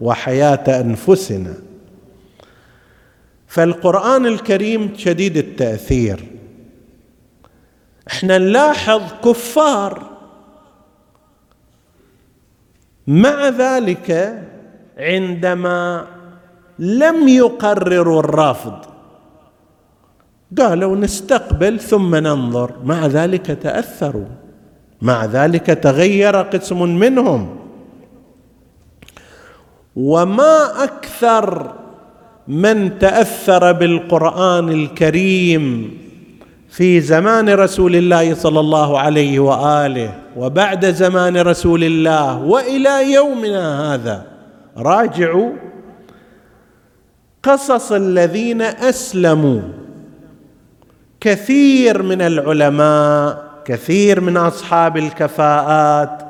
وحياة 0.00 0.80
أنفسنا. 0.80 1.65
فالقرآن 3.56 4.26
الكريم 4.26 4.92
شديد 4.96 5.36
التأثير. 5.36 6.24
إحنا 8.08 8.38
نلاحظ 8.38 9.02
كفار 9.24 10.02
مع 13.06 13.48
ذلك 13.48 14.42
عندما 14.98 16.06
لم 16.78 17.28
يقرروا 17.28 18.20
الرفض 18.20 18.78
قالوا 20.58 20.96
نستقبل 20.96 21.80
ثم 21.80 22.14
ننظر. 22.14 22.72
مع 22.84 23.06
ذلك 23.06 23.46
تأثروا. 23.46 24.28
مع 25.02 25.24
ذلك 25.24 25.66
تغير 25.66 26.36
قسم 26.36 26.82
منهم. 26.82 27.58
وما 29.96 30.84
أكثر 30.84 31.85
من 32.48 32.98
تأثر 32.98 33.72
بالقرآن 33.72 34.68
الكريم 34.68 35.96
في 36.70 37.00
زمان 37.00 37.48
رسول 37.48 37.96
الله 37.96 38.34
صلى 38.34 38.60
الله 38.60 38.98
عليه 38.98 39.38
وآله 39.38 40.14
وبعد 40.36 40.86
زمان 40.86 41.36
رسول 41.36 41.84
الله 41.84 42.38
وإلى 42.38 43.12
يومنا 43.12 43.94
هذا. 43.94 44.26
راجعوا. 44.76 45.52
قصص 47.42 47.92
الذين 47.92 48.62
أسلموا. 48.62 49.60
كثير 51.20 52.02
من 52.02 52.22
العلماء 52.22 53.46
كثير 53.64 54.20
من 54.20 54.36
أصحاب 54.36 54.96
الكفاءات 54.96 56.25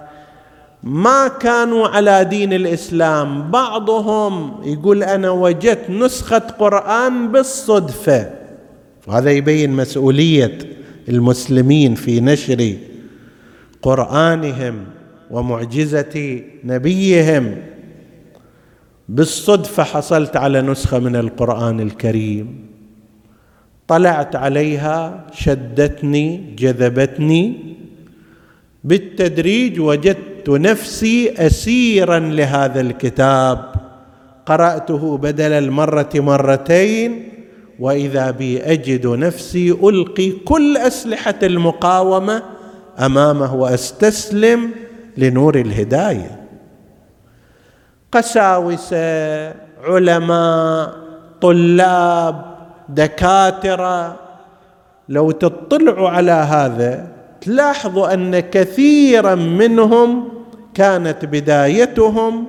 ما 0.86 1.28
كانوا 1.28 1.88
على 1.88 2.24
دين 2.24 2.52
الإسلام. 2.52 3.50
بعضهم 3.50 4.60
يقول 4.64 5.02
أنا 5.02 5.30
وجدت 5.30 5.90
نسخة 5.90 6.38
قرآن 6.38 7.32
بالصدفة. 7.32 8.30
وهذا 9.06 9.30
يبين 9.30 9.70
مسؤولية 9.72 10.58
المسلمين 11.08 11.94
في 11.94 12.20
نشر 12.20 12.74
قرآنهم 13.82 14.84
ومعجزة 15.30 16.42
نبيهم. 16.64 17.56
بالصدفة 19.08 19.82
حصلت 19.82 20.36
على 20.36 20.62
نسخة 20.62 20.98
من 20.98 21.16
القرآن 21.16 21.80
الكريم. 21.80 22.66
طلعت 23.88 24.36
عليها 24.36 25.26
شدتني 25.32 26.54
جذبتني. 26.58 27.76
بالتدريج 28.84 29.80
وجدت 29.80 30.35
نفسي 30.48 31.34
اسيرا 31.46 32.18
لهذا 32.18 32.80
الكتاب. 32.80 33.72
قرأته 34.46 35.16
بدل 35.18 35.52
المرة 35.52 36.10
مرتين 36.14 37.28
وإذا 37.78 38.30
بي 38.30 38.62
أجد 38.62 39.06
نفسي 39.06 39.70
ألقي 39.70 40.30
كل 40.30 40.76
أسلحة 40.76 41.34
المقاومة 41.42 42.42
أمامه 42.98 43.54
وأستسلم 43.54 44.70
لنور 45.16 45.60
الهداية. 45.60 46.40
قساوسة 48.12 49.48
علماء 49.84 50.94
طلاب 51.40 52.56
دكاترة. 52.88 54.16
لو 55.08 55.30
تطلعوا 55.30 56.08
على 56.08 56.32
هذا 56.32 57.08
تلاحظوا 57.40 58.14
أن 58.14 58.40
كثيرا 58.40 59.34
منهم 59.34 60.35
كانت 60.76 61.24
بدايتهم 61.24 62.44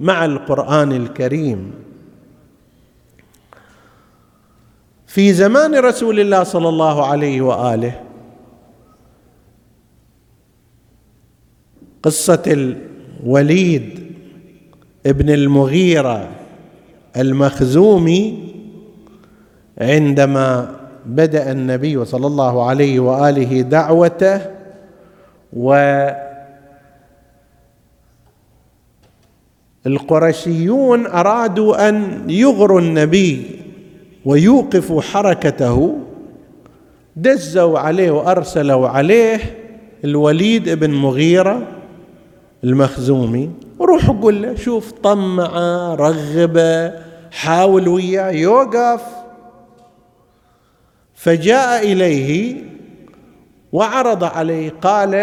مع 0.00 0.24
القرآن 0.24 0.92
الكريم. 0.92 1.72
في 5.06 5.32
زمان 5.32 5.74
رسول 5.74 6.20
الله 6.20 6.42
صلى 6.42 6.68
الله 6.68 7.06
عليه 7.06 7.40
وآله 7.40 8.00
قصة 12.02 12.42
الوليد 12.46 14.12
ابن 15.06 15.30
المغيرة 15.30 16.28
المخزومي 17.16 18.52
عندما 19.78 20.76
بدأ 21.06 21.52
النبي 21.52 22.04
صلى 22.04 22.26
الله 22.26 22.68
عليه 22.68 23.00
وآله 23.00 23.60
دعوته 23.60 24.40
و 25.52 25.74
القرشيون 29.86 31.06
أرادوا 31.06 31.88
أن 31.88 32.24
يغروا 32.30 32.80
النبي 32.80 33.60
ويوقفوا 34.24 35.00
حركته 35.02 35.98
دزوا 37.16 37.78
عليه 37.78 38.10
وأرسلوا 38.10 38.88
عليه 38.88 39.38
الوليد 40.04 40.68
بن 40.68 40.90
مغيرة 40.90 41.66
المخزومي. 42.64 43.50
وروح 43.78 44.10
قول 44.10 44.42
له 44.42 44.54
شوف 44.54 44.92
طمعه 44.92 45.94
رغبه 45.94 46.92
حاول 47.30 47.88
وياه 47.88 48.30
يوقف. 48.30 49.02
فجاء 51.14 51.92
إليه 51.92 52.62
وعرض 53.72 54.24
عليه 54.24 54.70
قال 54.82 55.14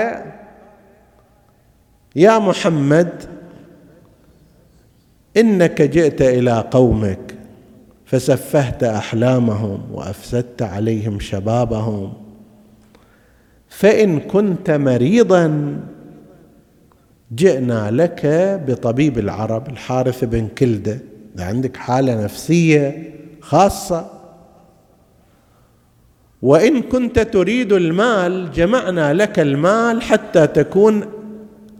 يا 2.15 2.39
محمد 2.39 3.37
إنك 5.38 5.82
جئت 5.82 6.21
إلى 6.21 6.65
قومك 6.71 7.36
فسفهت 8.06 8.84
أحلامهم 8.84 9.82
وأفسدت 9.93 10.62
عليهم 10.62 11.19
شبابهم. 11.19 12.13
فإن 13.69 14.19
كنت 14.19 14.71
مريضا 14.71 15.78
جئنا 17.36 17.91
لك 17.91 18.21
بطبيب 18.67 19.19
العرب 19.19 19.69
الحارث 19.69 20.23
بن 20.23 20.47
كلدة. 20.47 21.00
عندك 21.39 21.78
حالة 21.78 22.23
نفسية 22.23 23.13
خاصة. 23.41 24.12
وإن 26.41 26.82
كنت 26.82 27.19
تريد 27.19 27.73
المال 27.73 28.52
جمعنا 28.52 29.13
لك 29.13 29.39
المال 29.39 30.02
حتى 30.02 30.47
تكون 30.47 31.06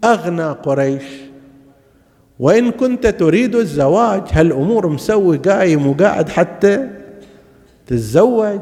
أغنى 0.04 0.48
قريش. 0.48 1.04
وإن 2.40 2.72
كنت 2.72 3.08
تريد 3.08 3.56
الزواج 3.56 4.24
هالامور 4.32 4.88
مسوي 4.88 5.38
قايم 5.38 5.88
وقاعد 5.88 6.30
حتى 6.30 6.90
تتزوج؟ 7.88 8.62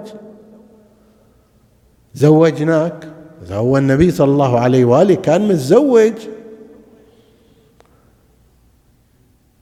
زوجناك. 2.13 3.07
هو 3.51 3.77
النبي 3.77 4.11
صلى 4.11 4.31
الله 4.31 4.59
عليه 4.59 4.85
وآله 4.85 5.15
كان 5.15 5.47
متزوج. 5.47 6.13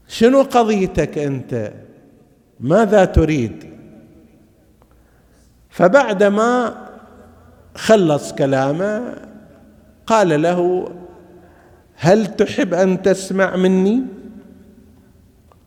شنو 0.07 0.41
قضيتك 0.41 1.17
أنت؟ 1.17 1.73
ماذا 2.59 3.05
تريد؟ 3.05 3.63
فبعدما 5.69 6.75
خلص 7.75 8.33
كلامه 8.33 9.15
قال 10.07 10.41
له 10.41 10.89
هل 11.95 12.35
تحب 12.35 12.73
أن 12.73 13.01
تسمع 13.01 13.55
مني؟ 13.55 14.01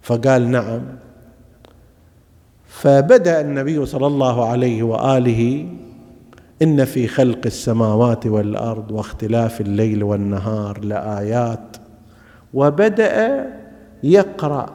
فقال 0.02 0.50
نعم. 0.50 0.82
فبدأ 2.66 3.40
النبي 3.40 3.86
صلى 3.86 4.06
الله 4.06 4.48
عليه 4.48 4.82
وآله 4.82 5.68
إن 6.62 6.84
في 6.84 7.08
خلق 7.08 7.40
السماوات 7.46 8.26
والأرض 8.26 8.90
واختلاف 8.90 9.60
الليل 9.60 10.02
والنهار 10.02 10.84
لآيات. 10.84 11.76
وبدأ 12.54 13.46
يقرأ 14.02 14.70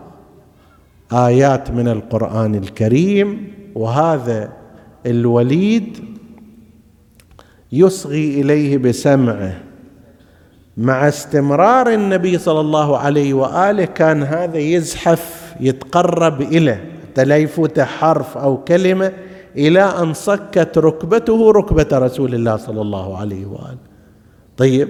آيات 1.13 1.71
من 1.71 1.87
القرآن 1.87 2.55
الكريم. 2.55 3.51
وهذا 3.75 4.51
الوليد 5.05 5.97
يصغي 7.71 8.41
إليه 8.41 8.77
بسمعه. 8.77 9.70
مع 10.77 11.07
استمرار 11.07 11.93
النبي 11.93 12.37
صلى 12.37 12.59
الله 12.59 12.97
عليه 12.97 13.33
وآله 13.33 13.85
كان 13.85 14.23
هذا 14.23 14.57
يزحف 14.57 15.55
يتقرب 15.59 16.41
اليه 16.41 16.91
حتى 17.11 17.25
لا 17.25 17.37
يفوت 17.37 17.79
حرف 17.79 18.37
أو 18.37 18.57
كلمة 18.57 19.11
إلى 19.55 19.81
أن 19.81 20.13
صكت 20.13 20.77
ركبته 20.77 21.51
ركبة 21.51 21.87
رسول 21.97 22.35
الله 22.35 22.55
صلى 22.55 22.81
الله 22.81 23.17
عليه 23.17 23.45
وآله. 23.45 23.77
طيب 24.57 24.89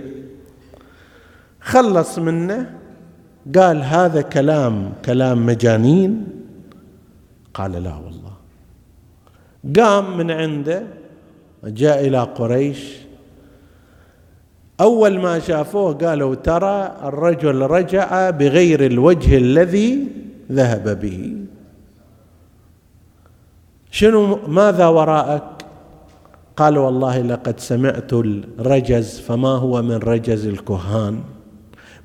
خلص 1.61 2.19
منه 2.19 2.69
قال 3.55 3.83
هذا 3.83 4.21
كلام 4.21 4.93
كلام 5.05 5.45
مجانين؟ 5.45 6.27
قال 7.53 7.71
لا 7.71 7.95
والله. 7.95 8.33
قام 9.77 10.17
من 10.17 10.31
عنده 10.31 10.83
جاء 11.63 12.07
إلى 12.07 12.19
قريش 12.19 12.97
أول 14.81 15.19
ما 15.19 15.39
شافوه 15.39 15.93
قالوا 15.93 16.35
ترى 16.35 16.97
الرجل 17.03 17.61
رجع 17.61 18.29
بغير 18.29 18.85
الوجه 18.85 19.37
الذي 19.37 20.07
ذهب 20.51 20.99
به. 20.99 21.35
شنو 23.91 24.39
ماذا 24.47 24.87
وراءك؟ 24.87 25.43
قال 26.57 26.77
والله 26.77 27.21
لقد 27.21 27.59
سمعت 27.59 28.13
الرجز 28.13 29.19
فما 29.19 29.49
هو 29.49 29.81
من 29.81 29.95
رجز 29.95 30.45
الكهان؟ 30.45 31.19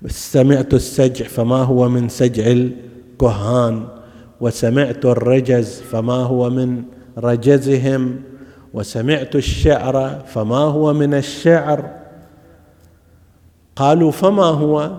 سمعت 0.07 0.75
السجع 0.75 1.27
فما 1.27 1.62
هو 1.62 1.89
من 1.89 2.09
سجع 2.09 2.47
الكهان؟ 2.47 3.85
وسمعت 4.41 5.05
الرجز 5.05 5.81
فما 5.81 6.12
هو 6.12 6.51
من 6.51 6.83
رجزهم؟ 7.19 8.17
وسمعت 8.75 9.37
الشعر 9.37 10.23
فما 10.27 10.59
هو 10.59 10.93
من 10.93 11.15
الشعر؟ 11.15 12.06
قالوا 13.77 14.11
فما 14.11 14.45
هو؟ 14.45 14.91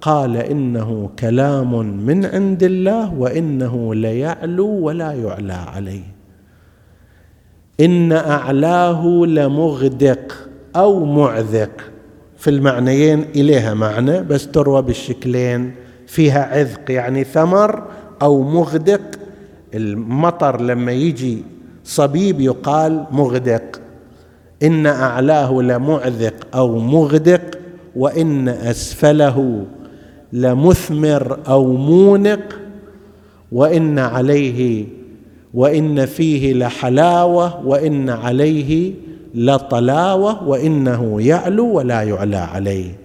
قال 0.00 0.36
إنه 0.36 1.10
كلام 1.18 1.86
من 2.06 2.24
عند 2.24 2.62
الله 2.62 3.14
وإنه 3.14 3.94
ليعلو 3.94 4.68
ولا 4.68 5.12
يعلى 5.12 5.52
عليه. 5.52 6.14
إن 7.80 8.12
أعلاه 8.12 9.06
لمغدق 9.26 10.32
أو 10.76 11.04
معذق. 11.04 11.70
في 12.36 12.50
المعنيين 12.50 13.22
إليها 13.36 13.74
معنى 13.74 14.22
بس 14.22 14.48
تروى 14.48 14.82
بالشكلين. 14.82 15.74
فيها 16.06 16.58
عذق 16.58 16.90
يعني 16.90 17.24
ثمر 17.24 17.82
أو 18.22 18.42
مغدق. 18.42 19.00
المطر 19.74 20.60
لما 20.60 20.92
يجي 20.92 21.44
صبيب 21.84 22.40
يقال 22.40 23.04
مغدق. 23.10 23.80
إن 24.62 24.86
أعلاه 24.86 25.52
لمعذق 25.52 26.34
أو 26.54 26.78
مغدق. 26.78 27.63
وإن 27.96 28.48
أسفله 28.48 29.64
لمثمر 30.32 31.38
أو 31.48 31.72
مونق 31.72 32.58
وإن 33.52 33.98
عليه 33.98 34.86
وإن 35.54 36.06
فيه 36.06 36.54
لحلاوة 36.54 37.66
وإن 37.66 38.10
عليه 38.10 38.92
لطلاوة 39.34 40.48
وإنه 40.48 41.22
يعلو 41.22 41.72
ولا 41.72 42.02
يعلى 42.02 42.36
عليه. 42.36 42.96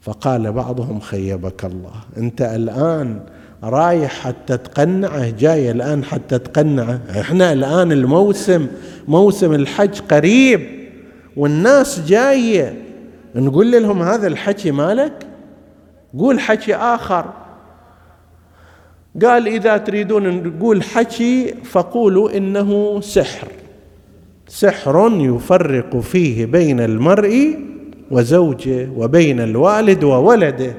فقال 0.00 0.52
بعضهم 0.52 1.00
خيبك 1.00 1.64
الله. 1.64 1.94
أنت 2.16 2.42
الآن 2.42 3.20
رايح 3.62 4.20
حتى 4.20 4.56
تقنعه 4.56 5.30
جاي 5.30 5.70
الآن 5.70 6.04
حتى 6.04 6.38
تقنعه. 6.38 7.00
إحنا 7.20 7.52
الآن 7.52 7.92
الموسم 7.92 8.66
موسم 9.08 9.52
الحج 9.52 10.00
قريب 10.10 10.60
والناس 11.36 12.00
جاية. 12.00 12.85
نقول 13.36 13.72
لهم 13.72 14.02
هذا 14.02 14.26
الحكي 14.26 14.70
مالك؟ 14.70 15.26
قول 16.18 16.40
حكي 16.40 16.74
آخر. 16.74 17.24
قال 19.22 19.48
إذا 19.48 19.76
تريدون 19.76 20.42
نقول 20.42 20.82
حكي 20.82 21.54
فقولوا 21.64 22.36
إنه 22.36 23.00
سحر. 23.00 23.48
سحر 24.48 25.10
يفرق 25.12 25.96
فيه 25.96 26.46
بين 26.46 26.80
المرء 26.80 27.58
وزوجه 28.10 28.88
وبين 28.96 29.40
الوالد 29.40 30.04
وولده. 30.04 30.74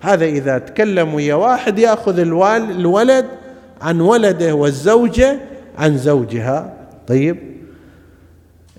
هذا 0.00 0.24
إذا 0.24 0.58
تكلم 0.58 1.14
ويا 1.14 1.34
واحد 1.34 1.78
يأخذ 1.78 2.18
الولد 2.18 3.26
عن 3.80 4.00
ولده 4.00 4.54
والزوجة 4.54 5.40
عن 5.78 5.98
زوجها. 5.98 6.74
طيب. 7.06 7.36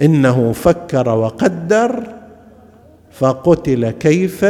إنه 0.02 0.52
فكر 0.52 1.10
وقدر 1.10 2.19
فقتل 3.20 3.90
كيف 3.90 4.46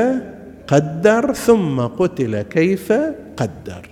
قدر 0.67 1.33
ثم 1.33 1.81
قتل 1.81 2.41
كيف 2.41 2.93
قدر. 3.37 3.89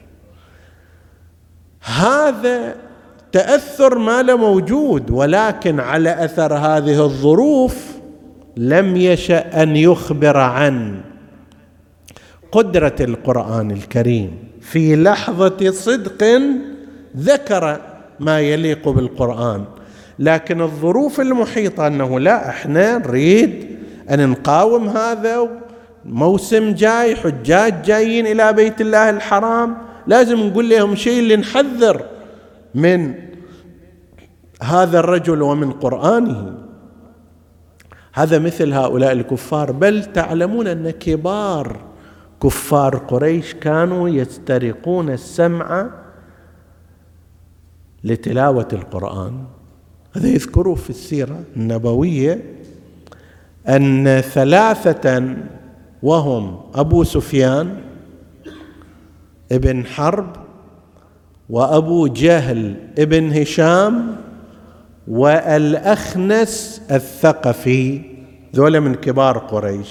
هذا 1.81 2.75
تأثر 3.31 3.97
ما 3.97 4.21
له 4.21 4.37
موجود 4.37 5.11
ولكن 5.11 5.79
على 5.79 6.25
أثر 6.25 6.53
هذه 6.53 7.03
الظروف 7.03 7.97
لم 8.57 8.95
يشأ 8.97 9.63
أن 9.63 9.75
يخبر 9.75 10.37
عن 10.37 11.01
قدرة 12.51 12.95
القرآن 12.99 13.71
الكريم. 13.71 14.31
في 14.61 14.95
لحظة 14.95 15.71
صدق 15.71 16.41
ذكر 17.17 17.81
ما 18.19 18.39
يليق 18.39 18.89
بالقرآن 18.89 19.65
لكن 20.19 20.61
الظروف 20.61 21.21
المحيطة 21.21 21.87
أنه 21.87 22.19
لا 22.19 22.49
إحنا 22.49 22.97
نريد 22.97 23.76
أن 24.09 24.29
نقاوم 24.29 24.89
هذا 24.89 25.49
موسم 26.05 26.73
جاي 26.73 27.15
حجاج 27.15 27.81
جايين 27.81 28.27
إلى 28.27 28.53
بيت 28.53 28.81
الله 28.81 29.09
الحرام. 29.09 29.77
لازم 30.07 30.39
نقول 30.39 30.69
لهم 30.69 30.95
شيء 30.95 31.19
اللي 31.19 31.35
نحذر 31.35 32.05
من 32.75 33.13
هذا 34.63 34.99
الرجل 34.99 35.41
ومن 35.41 35.71
قرآنه. 35.71 36.57
هذا 38.13 38.39
مثل 38.39 38.73
هؤلاء 38.73 39.11
الكفار. 39.11 39.71
بل 39.71 40.05
تعلمون 40.05 40.67
أن 40.67 40.89
كبار 40.89 41.81
كفار 42.43 42.97
قريش 42.97 43.53
كانوا 43.53 44.09
يسترقون 44.09 45.09
السمع 45.09 45.89
لتلاوة 48.03 48.67
القرآن. 48.73 49.43
هذا 50.15 50.27
يذكره 50.27 50.73
في 50.73 50.89
السيرة 50.89 51.39
النبوية. 51.55 52.56
أن 53.69 54.21
ثلاثة 54.21 55.35
وهم 56.03 56.61
أبو 56.75 57.03
سفيان 57.03 57.81
ابن 59.51 59.85
حرب 59.85 60.35
وأبو 61.49 62.07
جهل 62.07 62.75
ابن 62.97 63.31
هشام 63.31 64.15
والأخنس 65.07 66.81
الثقفي 66.91 68.01
ذولا 68.55 68.79
من 68.79 68.95
كبار 68.95 69.37
قريش. 69.37 69.89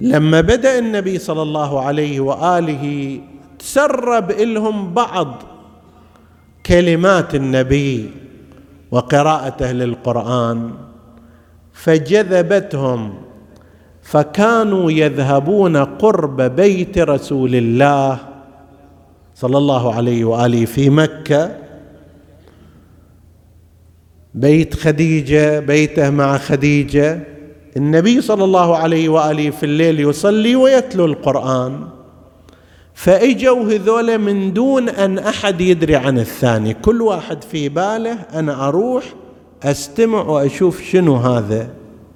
لما 0.00 0.40
بدأ 0.40 0.78
النبي 0.78 1.18
صلى 1.18 1.42
الله 1.42 1.80
عليه 1.80 2.20
وآله 2.20 3.20
تسرب 3.58 4.30
لهم 4.30 4.94
بعض 4.94 5.42
كلمات 6.66 7.34
النبي 7.34 8.10
وقراءته 8.92 9.72
للقران 9.72 10.70
فجذبتهم 11.72 13.14
فكانوا 14.02 14.90
يذهبون 14.90 15.76
قرب 15.76 16.42
بيت 16.42 16.98
رسول 16.98 17.54
الله 17.54 18.18
صلى 19.34 19.58
الله 19.58 19.94
عليه 19.94 20.24
وآله 20.24 20.64
في 20.64 20.90
مكة. 20.90 21.56
بيت 24.34 24.74
خديجة 24.74 25.60
بيته 25.60 26.10
مع 26.10 26.38
خديجة. 26.38 27.20
النبي 27.76 28.20
صلى 28.20 28.44
الله 28.44 28.76
عليه 28.76 29.08
وآله 29.08 29.50
في 29.50 29.66
الليل 29.66 30.00
يصلي 30.00 30.56
ويتلو 30.56 31.04
القرآن. 31.04 31.88
فاجوا 32.94 33.62
هذول 33.62 34.18
من 34.18 34.52
دون 34.52 34.88
أن 34.88 35.18
أحد 35.18 35.60
يدري 35.60 35.96
عن 35.96 36.18
الثاني. 36.18 36.74
كل 36.74 37.02
واحد 37.02 37.44
في 37.44 37.68
باله 37.68 38.18
أنا 38.34 38.68
أروح 38.68 39.04
أستمع 39.62 40.22
وأشوف 40.22 40.82
شنو 40.82 41.16
هذا 41.16 41.70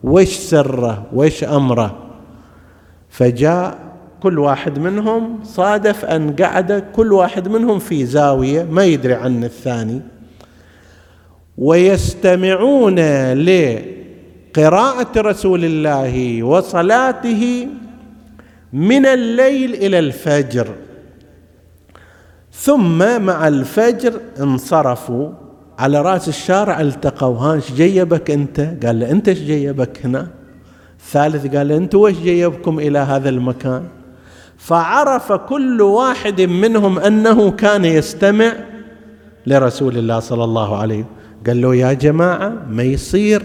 وش 0.05 0.29
سره 0.29 1.07
وش 1.13 1.45
أمره. 1.45 1.97
فجاء 3.09 3.79
كل 4.23 4.39
واحد 4.39 4.79
منهم 4.79 5.39
صادف 5.45 6.05
أن 6.05 6.37
قعد 6.37 6.85
كل 6.97 7.13
واحد 7.13 7.49
منهم 7.49 7.79
في 7.79 8.07
زاوية 8.07 8.63
ما 8.63 8.85
يدري 8.85 9.15
عن 9.15 9.45
الثاني. 9.45 10.01
ويستمعون 11.59 12.99
لقراءة 13.35 15.21
رسول 15.21 15.65
الله 15.65 16.43
وصلاته 16.43 17.69
من 18.77 19.07
الليل 19.07 19.75
إلى 19.75 19.99
الفجر. 19.99 20.69
ثم 22.53 23.23
مع 23.23 23.49
الفجر 23.49 24.21
انصرفوا 24.41 25.31
على 25.79 26.03
رأس 26.03 26.29
الشارع 26.29 26.81
التقوا 26.81 27.39
هانش 27.39 27.73
جيبك 27.73 28.31
أنت؟ 28.31 28.61
قال 28.85 29.01
له 29.01 29.11
أنت 29.11 29.29
إيش 29.29 29.39
جيبك 29.39 30.01
هنا؟ 30.05 30.29
الثالث 30.99 31.57
قال 31.57 31.69
له 31.69 31.77
أنتوا 31.77 32.09
وش 32.09 32.15
جيبكم 32.15 32.79
إلى 32.79 32.99
هذا 32.99 33.29
المكان؟ 33.29 33.83
فعرف 34.57 35.33
كل 35.33 35.83
واحد 35.83 36.41
منهم 36.41 36.99
أنه 36.99 37.51
كان 37.51 37.85
يستمع 37.85 38.53
لرسول 39.47 39.99
الله 39.99 40.21
صلى 40.21 40.45
الله 40.45 40.77
عليه 40.77 41.05
قال 41.47 41.61
له 41.61 41.75
يا 41.75 41.93
جماعة 41.93 42.53
ما 42.71 42.83
يصير 42.83 43.43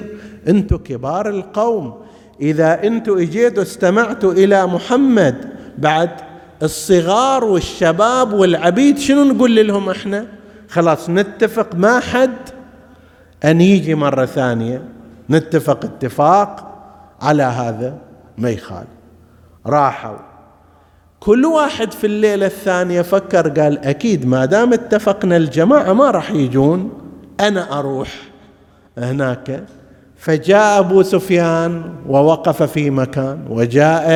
أنتم 0.47 0.77
كبار 0.77 1.29
القوم 1.29 2.01
إذا 2.42 2.84
أنتم 2.84 3.18
اجيتوا 3.18 3.64
استمعتوا 3.64 4.34
إلى 4.34 4.68
محمد 4.68 5.50
بعد 5.78 6.10
الصغار 6.64 7.44
والشباب 7.44 8.34
والعبيد 8.34 8.98
شنو 8.98 9.24
نقول 9.24 9.68
لهم 9.68 9.89
إحنا؟ 9.89 10.26
خلاص 10.70 11.10
نتفق 11.10 11.76
ما 11.76 12.00
حد 12.00 12.38
أن 13.46 13.62
يجي 13.62 13.96
مرة 13.96 14.26
ثانية. 14.26 14.82
نتفق 15.30 15.86
اتفاق 15.86 16.68
على 17.22 17.44
هذا 17.44 17.98
ما 18.38 18.50
يخالف 18.50 18.88
راحوا. 19.66 20.18
كل 21.20 21.46
واحد 21.46 21.92
في 21.92 22.08
الليلة 22.08 22.46
الثانية 22.46 23.02
فكر 23.02 23.62
قال 23.62 23.86
أكيد 23.86 24.26
ما 24.26 24.46
دام 24.46 24.74
اتفقنا 24.74 25.38
الجماعة 25.38 25.94
ما 25.94 26.12
راح 26.12 26.32
يجون 26.32 26.92
أنا 27.39 27.80
أروح 27.80 28.10
هناك. 28.98 29.64
فجاء 30.22 30.80
أبو 30.80 31.03
سفيان 31.03 31.84
ووقف 32.07 32.63
في 32.63 32.89
مكان 32.89 33.39
وجاء 33.49 34.07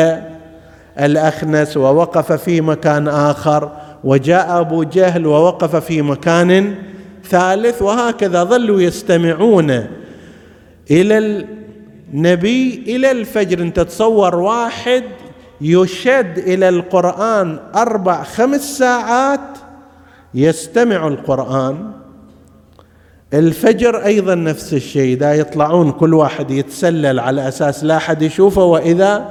الأخنس 0.99 1.77
ووقف 1.77 2.31
في 2.31 2.61
مكان 2.61 3.07
آخر 3.07 3.71
وجاء 4.03 4.59
أبو 4.59 4.83
جهل 4.83 5.25
ووقف 5.25 5.75
في 5.75 6.01
مكان 6.01 6.75
ثالث 7.29 7.81
وهكذا 7.81 8.43
ظلوا 8.43 8.81
يستمعون 8.81 9.85
إلى 10.91 11.45
النبي 12.13 12.83
إلى 12.87 13.11
الفجر. 13.11 13.59
انت 13.59 13.79
تصور 13.79 14.35
واحد 14.35 15.03
يشد 15.61 16.37
إلى 16.37 16.69
القرآن 16.69 17.59
أربع 17.75 18.23
خمس 18.23 18.77
ساعات 18.77 19.57
يستمع 20.33 21.07
القرآن. 21.07 21.91
الفجر 23.35 24.05
أيضا 24.05 24.35
نفس 24.35 24.73
الشيء 24.73 25.13
إذا 25.13 25.33
يطلعون 25.33 25.91
كل 25.91 26.13
واحد 26.13 26.51
يتسلل 26.51 27.19
على 27.19 27.47
أساس 27.47 27.83
لا 27.83 27.97
أحد 27.97 28.21
يشوفه 28.21 28.63
وإذا 28.63 29.29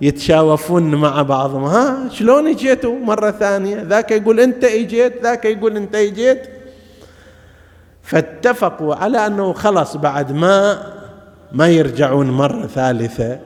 يتشاوفون 0.00 0.94
مع 0.94 1.22
بعضهم. 1.22 1.64
ها 1.64 2.08
شلون 2.08 2.48
اجيتوا 2.48 2.98
مرة 2.98 3.30
ثانية؟ 3.30 3.82
ذاك 3.82 4.10
يقول 4.10 4.40
أنت 4.40 4.64
إجيت 4.64 5.22
ذاك 5.22 5.44
يقول 5.44 5.76
أنت 5.76 5.94
إجيت. 5.94 6.42
فاتفقوا 8.02 8.94
على 8.94 9.26
أنه 9.26 9.52
خلص 9.52 9.96
بعد 9.96 10.32
ما 10.32 10.82
ما 11.52 11.68
يرجعون 11.68 12.30
مرة 12.30 12.66
ثالثة 12.66 13.38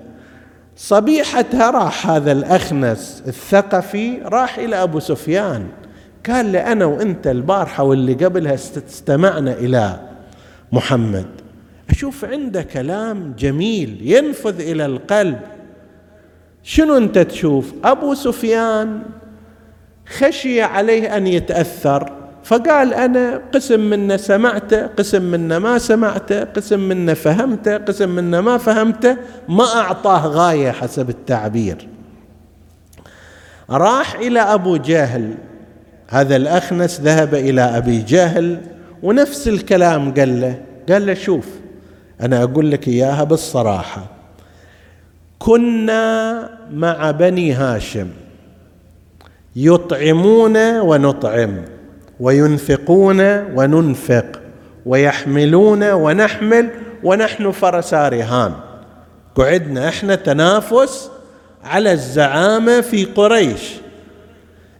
صبيحتها 0.77 1.71
راح 1.71 2.11
هذا 2.11 2.33
الأخنس 2.33 3.23
الثقفي 3.27 4.19
راح 4.25 4.59
إلى 4.59 4.83
أبو 4.83 5.01
سفيان. 5.01 5.67
قال 6.29 6.47
لي 6.47 6.59
أنا 6.59 6.85
وأنت 6.85 7.27
البارحة 7.27 7.85
واللي 7.85 8.15
قبلها 8.15 8.55
استمعنا 8.55 9.53
إلى 9.53 10.01
محمد. 10.73 11.27
أشوف 11.91 12.25
عنده 12.25 12.63
كلام 12.63 13.35
جميل 13.39 13.99
ينفذ 14.03 14.61
إلى 14.61 14.87
القلب. 14.87 15.41
شنو 16.63 16.97
أنت 16.97 17.19
تشوف؟ 17.19 17.73
أبو 17.85 18.15
سفيان 18.15 19.03
خشي 20.19 20.63
عليه 20.63 21.17
أن 21.17 21.27
يتأثر 21.27 22.13
فقال 22.45 22.95
أنا 22.95 23.43
قسم 23.55 23.81
منا 23.81 24.17
سمعته 24.17 24.87
قسم 24.87 25.23
منا 25.23 25.59
ما 25.59 25.79
سمعته 25.79 26.45
قسم 26.45 26.81
منا 26.81 27.15
فهمته 27.15 27.77
قسم 27.77 28.09
منا 28.09 28.41
ما 28.41 28.59
فهمته 28.59 29.17
ما 29.49 29.65
أعطاه 29.65 30.27
غاية 30.27 30.71
حسب 30.71 31.11
التعبير. 31.11 31.89
راح 33.71 34.15
إلى 34.15 34.41
أبو 34.41 34.77
جهل. 34.77 35.35
هذا 36.11 36.37
الأخنس 36.37 37.01
ذهب 37.01 37.35
إلى 37.35 37.61
أبي 37.61 38.03
جهل 38.03 38.61
ونفس 39.03 39.49
الكلام 39.49 40.15
قال 40.15 40.41
له 40.41 40.63
قال 40.89 41.07
له 41.07 41.15
شوف 41.15 41.47
أنا 42.21 42.43
أقول 42.43 42.71
لك 42.71 42.89
إياها 42.89 43.25
بالصراحة. 43.25 44.07
كنا 45.39 46.51
مع 46.73 47.11
بني 47.11 47.53
هاشم 47.53 48.09
يطعمون 49.57 50.57
ونطعم 50.79 51.65
وينفقون 52.21 53.21
وننفق 53.57 54.41
ويحملون 54.87 55.91
ونحمل 55.91 56.71
ونحن 57.05 57.51
فرسا 57.51 58.09
رهان. 58.09 58.53
قعدنا 59.35 59.89
إحنا 59.89 60.15
تنافس 60.15 61.11
على 61.65 61.93
الزعامة 61.93 62.81
في 62.81 63.05
قريش. 63.05 63.73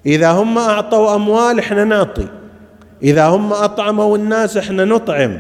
إذا 0.07 0.31
هم 0.31 0.59
أعطوا 0.59 1.15
أموال 1.15 1.59
إحنا 1.59 1.85
نعطي. 1.85 2.27
إذا 3.03 3.27
هم 3.27 3.53
أطعموا 3.53 4.17
الناس 4.17 4.57
إحنا 4.57 4.85
نطعم. 4.85 5.39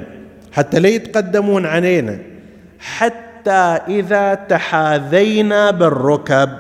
حتى 0.53 0.81
لا 0.81 0.89
يتقدمون 0.89 1.67
علينا. 1.67 2.19
حتى 2.79 3.79
إذا 3.89 4.35
تحاذينا 4.35 5.71
بالركب 5.71 6.51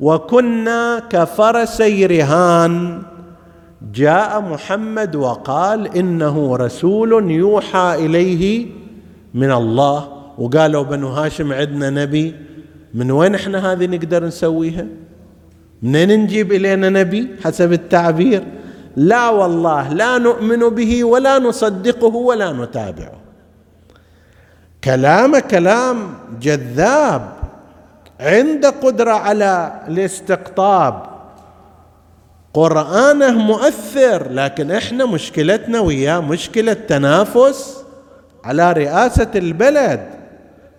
وكنا 0.00 1.02
كفرسي 1.10 2.06
رهان 2.06 3.02
جاء 3.92 4.40
محمد 4.40 5.16
وقال 5.16 5.96
إنه 5.96 6.56
رسول 6.56 7.30
يوحى 7.30 7.94
إليه 7.98 8.66
من 9.34 9.52
الله. 9.52 10.08
وقالوا 10.38 10.82
بنو 10.82 11.08
هاشم 11.08 11.52
عندنا 11.52 11.90
نبي 11.90 12.34
من 12.94 13.10
وين 13.10 13.34
إحنا 13.34 13.72
هذه 13.72 13.86
نقدر 13.86 14.24
نسويها؟ 14.24 14.86
منين 15.82 16.20
نجيب 16.20 16.52
إلينا 16.52 16.88
نبي 16.88 17.28
حسب 17.44 17.72
التعبير؟ 17.72 18.44
لا 18.96 19.28
والله 19.28 19.92
لا 19.92 20.18
نؤمن 20.18 20.68
به 20.68 21.04
ولا 21.04 21.38
نصدقه 21.38 22.16
ولا 22.16 22.52
نتابعه. 22.52 23.18
كلام 24.84 25.38
كلام 25.38 26.14
جذاب 26.40 27.32
عنده 28.20 28.70
قدرة 28.70 29.12
على 29.12 29.80
الاستقطاب. 29.88 31.02
قرآنه 32.54 33.30
مؤثر 33.30 34.32
لكن 34.32 34.70
إحنا 34.70 35.06
مشكلتنا 35.06 35.80
وياه 35.80 36.20
مشكلة 36.20 36.72
تنافس 36.72 37.84
على 38.44 38.72
رئاسة 38.72 39.30
البلد. 39.34 40.08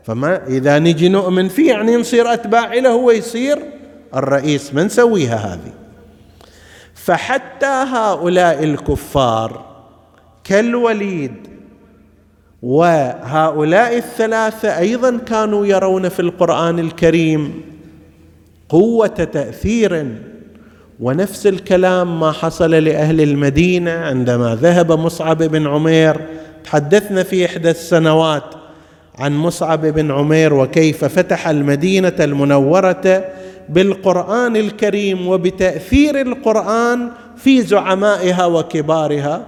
فما 0.03 0.47
إذا 0.47 0.79
نجي 0.79 1.09
نؤمن 1.09 1.47
فيه 1.47 1.69
يعني 1.69 1.97
نصير 1.97 2.33
أتباع 2.33 2.73
له 2.73 2.89
هو 2.89 3.11
يصير 3.11 3.78
الرئيس 4.15 4.73
ما 4.73 4.83
نسويها 4.83 5.35
هذه. 5.35 5.73
فحتى 6.93 7.65
هؤلاء 7.65 8.63
الكفار 8.63 9.65
كالوليد 10.43 11.33
وهؤلاء 12.61 13.97
الثلاثة 13.97 14.77
أيضا 14.77 15.17
كانوا 15.17 15.65
يرون 15.65 16.09
في 16.09 16.19
القرآن 16.19 16.79
الكريم 16.79 17.61
قوة 18.69 19.07
تأثير 19.07 20.15
ونفس 20.99 21.47
الكلام 21.47 22.19
ما 22.19 22.31
حصل 22.31 22.71
لأهل 22.71 23.21
المدينة 23.21 23.91
عندما 23.91 24.55
ذهب 24.55 24.91
مصعب 24.91 25.43
بن 25.43 25.67
عمير. 25.67 26.21
تحدثنا 26.63 27.23
في 27.23 27.45
إحدى 27.45 27.69
السنوات 27.69 28.43
عن 29.15 29.37
مصعب 29.37 29.85
بن 29.85 30.11
عمير 30.11 30.53
وكيف 30.53 31.05
فتح 31.05 31.47
المدينة 31.47 32.13
المنورة 32.19 33.23
بالقرآن 33.69 34.55
الكريم 34.55 35.27
وبتأثير 35.27 36.21
القرآن 36.21 37.11
في 37.37 37.61
زعمائها 37.61 38.45
وكبارها 38.45 39.47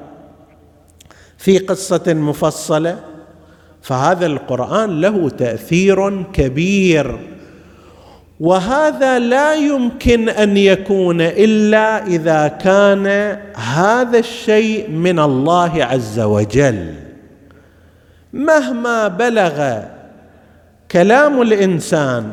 في 1.37 1.57
قصة 1.57 2.13
مفصلة 2.13 2.99
فهذا 3.81 4.25
القرآن 4.25 5.01
له 5.01 5.29
تأثير 5.29 6.23
كبير. 6.23 7.19
وهذا 8.39 9.19
لا 9.19 9.53
يمكن 9.53 10.29
أن 10.29 10.57
يكون 10.57 11.21
إلا 11.21 12.07
إذا 12.07 12.47
كان 12.47 13.37
هذا 13.55 14.19
الشيء 14.19 14.89
من 14.89 15.19
الله 15.19 15.83
عز 15.83 16.19
وجل. 16.19 16.93
مهما 18.33 19.07
بلغ 19.07 19.79
كلام 20.91 21.41
الإنسان 21.41 22.31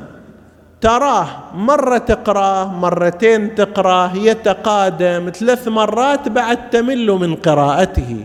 تراه 0.80 1.28
مرة 1.54 1.98
تقراه 1.98 2.72
مرتين 2.72 3.54
تقراه 3.54 4.16
يتقادم 4.16 5.30
ثلاث 5.30 5.68
مرات 5.68 6.28
بعد 6.28 6.70
تمل 6.70 7.06
من 7.10 7.34
قراءته. 7.34 8.24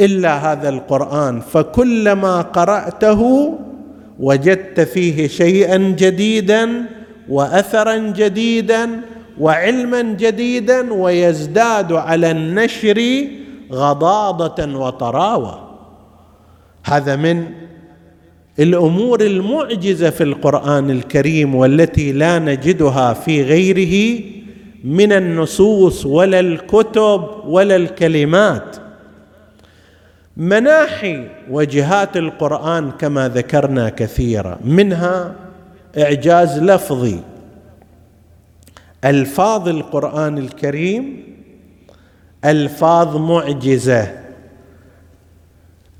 إلا 0.00 0.52
هذا 0.52 0.68
القرآن 0.68 1.40
فكلما 1.40 2.40
قرأته 2.40 3.20
وجدت 4.20 4.80
فيه 4.80 5.28
شيئا 5.28 5.76
جديدا 5.76 6.84
واثرا 7.28 7.96
جديدا 7.96 9.00
وعلما 9.40 10.02
جديدا 10.02 10.92
ويزداد 10.92 11.92
على 11.92 12.30
النشر 12.30 13.26
غضاضة 13.72 14.78
وطراوة. 14.78 15.54
هذا 16.84 17.16
من 17.16 17.46
الأمور 18.58 19.20
المعجزة 19.20 20.10
في 20.10 20.22
القرآن 20.22 20.90
الكريم 20.90 21.54
والتي 21.54 22.12
لا 22.12 22.38
نجدها 22.38 23.12
في 23.12 23.42
غيره 23.42 24.24
من 24.84 25.12
النصوص 25.12 26.06
ولا 26.06 26.40
الكتب 26.40 27.24
ولا 27.44 27.76
الكلمات. 27.76 28.76
مناحي 30.36 31.28
وجهات 31.50 32.16
القرآن 32.16 32.90
كما 32.90 33.28
ذكرنا 33.28 33.88
كثيرا 33.88 34.58
منها 34.64 35.34
إعجاز 35.98 36.58
لفظي. 36.58 37.18
ألفاظ 39.04 39.68
القرآن 39.68 40.38
الكريم 40.38 41.22
ألفاظ 42.44 43.16
معجزة. 43.16 44.21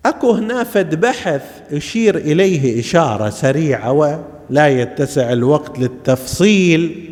أكو 0.07 0.31
هنا 0.31 0.65
فد 0.65 1.01
بحث 1.01 1.43
اشير 1.73 2.17
إليه 2.17 2.81
إشارة 2.81 3.31
سريعة 3.31 3.93
ولا 3.93 4.69
يتسع 4.69 5.33
الوقت 5.33 5.79
للتفصيل 5.79 7.11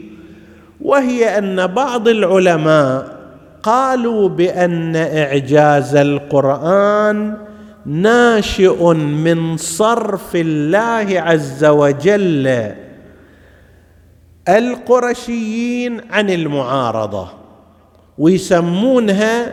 وهي 0.80 1.38
أن 1.38 1.66
بعض 1.66 2.08
العلماء 2.08 3.20
قالوا 3.62 4.28
بأن 4.28 4.96
إعجاز 4.96 5.96
القرآن 5.96 7.36
ناشئ 7.86 8.94
من 8.94 9.56
صرف 9.56 10.36
الله 10.36 11.20
عز 11.20 11.64
وجل 11.64 12.72
القرشيين 14.48 16.00
عن 16.10 16.30
المعارضة 16.30 17.28
ويسمونها 18.18 19.52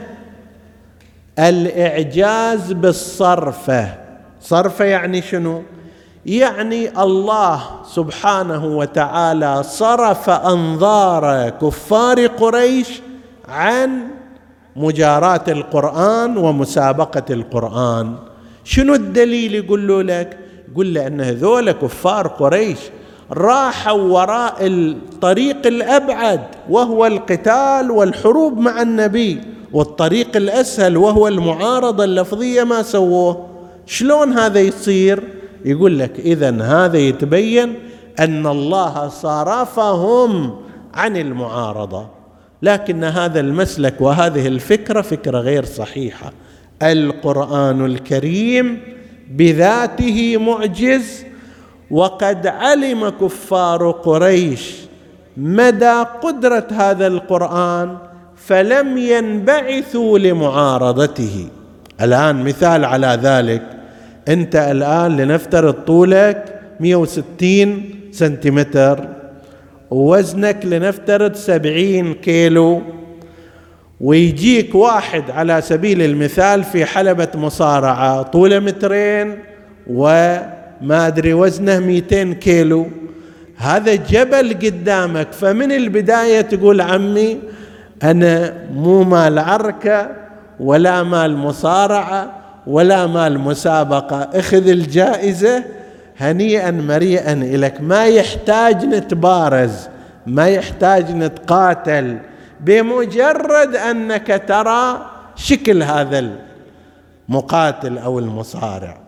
الإعجاز 1.39 2.71
بالصرفة. 2.71 3.93
صرفة 4.41 4.85
يعني 4.85 5.21
شنو؟ 5.21 5.63
يعني 6.25 7.01
الله 7.01 7.63
سبحانه 7.85 8.65
وتعالى 8.65 9.63
صرف 9.63 10.29
أنظار 10.29 11.49
كفار 11.49 12.25
قريش 12.27 13.01
عن 13.47 14.07
مجاراه 14.75 15.43
القرآن 15.47 16.37
ومسابقة 16.37 17.25
القرآن. 17.29 18.15
شنو 18.63 18.93
الدليل 18.93 19.55
يقول 19.55 19.87
له 19.87 20.01
لك؟ 20.01 20.37
يقول 20.71 20.93
له 20.93 21.07
ان 21.07 21.21
هذول 21.21 21.71
كفار 21.71 22.27
قريش 22.27 22.77
راحوا 23.31 24.01
وراء 24.01 24.67
الطريق 24.67 25.67
الأبعد 25.67 26.41
وهو 26.69 27.05
القتال 27.05 27.91
والحروب 27.91 28.57
مع 28.57 28.81
النبي 28.81 29.41
والطريق 29.73 30.37
الأسهل 30.37 30.97
وهو 30.97 31.27
المعارضة 31.27 32.03
اللفظية 32.03 32.63
ما 32.63 32.81
سووه. 32.81 33.47
شلون 33.85 34.33
هذا 34.33 34.59
يصير؟ 34.59 35.23
يقول 35.65 35.99
لك 35.99 36.19
اذا 36.19 36.61
هذا 36.61 36.97
يتبين 36.97 37.73
أن 38.19 38.47
الله 38.47 39.07
صرفهم 39.07 40.55
عن 40.93 41.17
المعارضة. 41.17 42.07
لكن 42.61 43.03
هذا 43.03 43.39
المسلك 43.39 44.01
وهذه 44.01 44.47
الفكرة 44.47 45.01
فكرة 45.01 45.39
غير 45.39 45.65
صحيحة. 45.65 46.33
القرآن 46.83 47.85
الكريم 47.85 48.79
بذاته 49.31 50.37
معجز 50.37 51.23
وقد 51.91 52.47
علم 52.47 53.09
كفار 53.09 53.91
قريش 53.91 54.75
مدى 55.37 56.03
قدرة 56.21 56.67
هذا 56.71 57.07
القرآن 57.07 57.97
فلم 58.35 58.97
ينبعثوا 58.97 60.19
لمعارضته. 60.19 61.47
الآن 62.01 62.43
مثال 62.43 62.85
على 62.85 63.19
ذلك. 63.21 63.61
أنت 64.27 64.55
الآن 64.55 65.17
لنفترض 65.17 65.73
طولك 65.73 66.61
160 66.79 67.89
سنتيمتر 68.11 69.07
ووزنك 69.91 70.65
لنفترض 70.65 71.33
70 71.33 72.13
كيلو 72.13 72.81
ويجيك 74.01 74.75
واحد 74.75 75.31
على 75.31 75.61
سبيل 75.61 76.01
المثال 76.01 76.63
في 76.63 76.85
حلبة 76.85 77.27
مصارعة 77.35 78.21
طوله 78.21 78.59
مترين 78.59 79.39
وما 80.81 81.07
أدري 81.07 81.33
وزنه 81.33 81.79
200 81.79 82.33
كيلو. 82.33 82.87
هذا 83.57 83.95
جبل 83.95 84.53
قدامك. 84.53 85.31
فمن 85.31 85.71
البداية 85.71 86.41
تقول 86.41 86.81
عمي 86.81 87.39
أنا 88.03 88.53
مو 88.73 89.03
مال 89.03 89.39
عركة 89.39 90.09
ولا 90.59 91.03
مال 91.03 91.37
مصارعة 91.37 92.33
ولا 92.67 93.07
مال 93.07 93.39
مسابقة. 93.39 94.29
اخذ 94.33 94.67
الجائزة 94.67 95.63
هنيئا 96.17 96.71
مريئا 96.71 97.35
لك 97.35 97.81
ما 97.81 98.05
يحتاج 98.05 98.85
نتبارز 98.85 99.89
ما 100.27 100.47
يحتاج 100.47 101.11
نتقاتل. 101.11 102.17
بمجرد 102.59 103.75
أنك 103.75 104.43
ترى 104.47 105.05
شكل 105.35 105.83
هذا 105.83 106.31
المقاتل 107.29 107.97
أو 107.97 108.19
المصارع. 108.19 109.06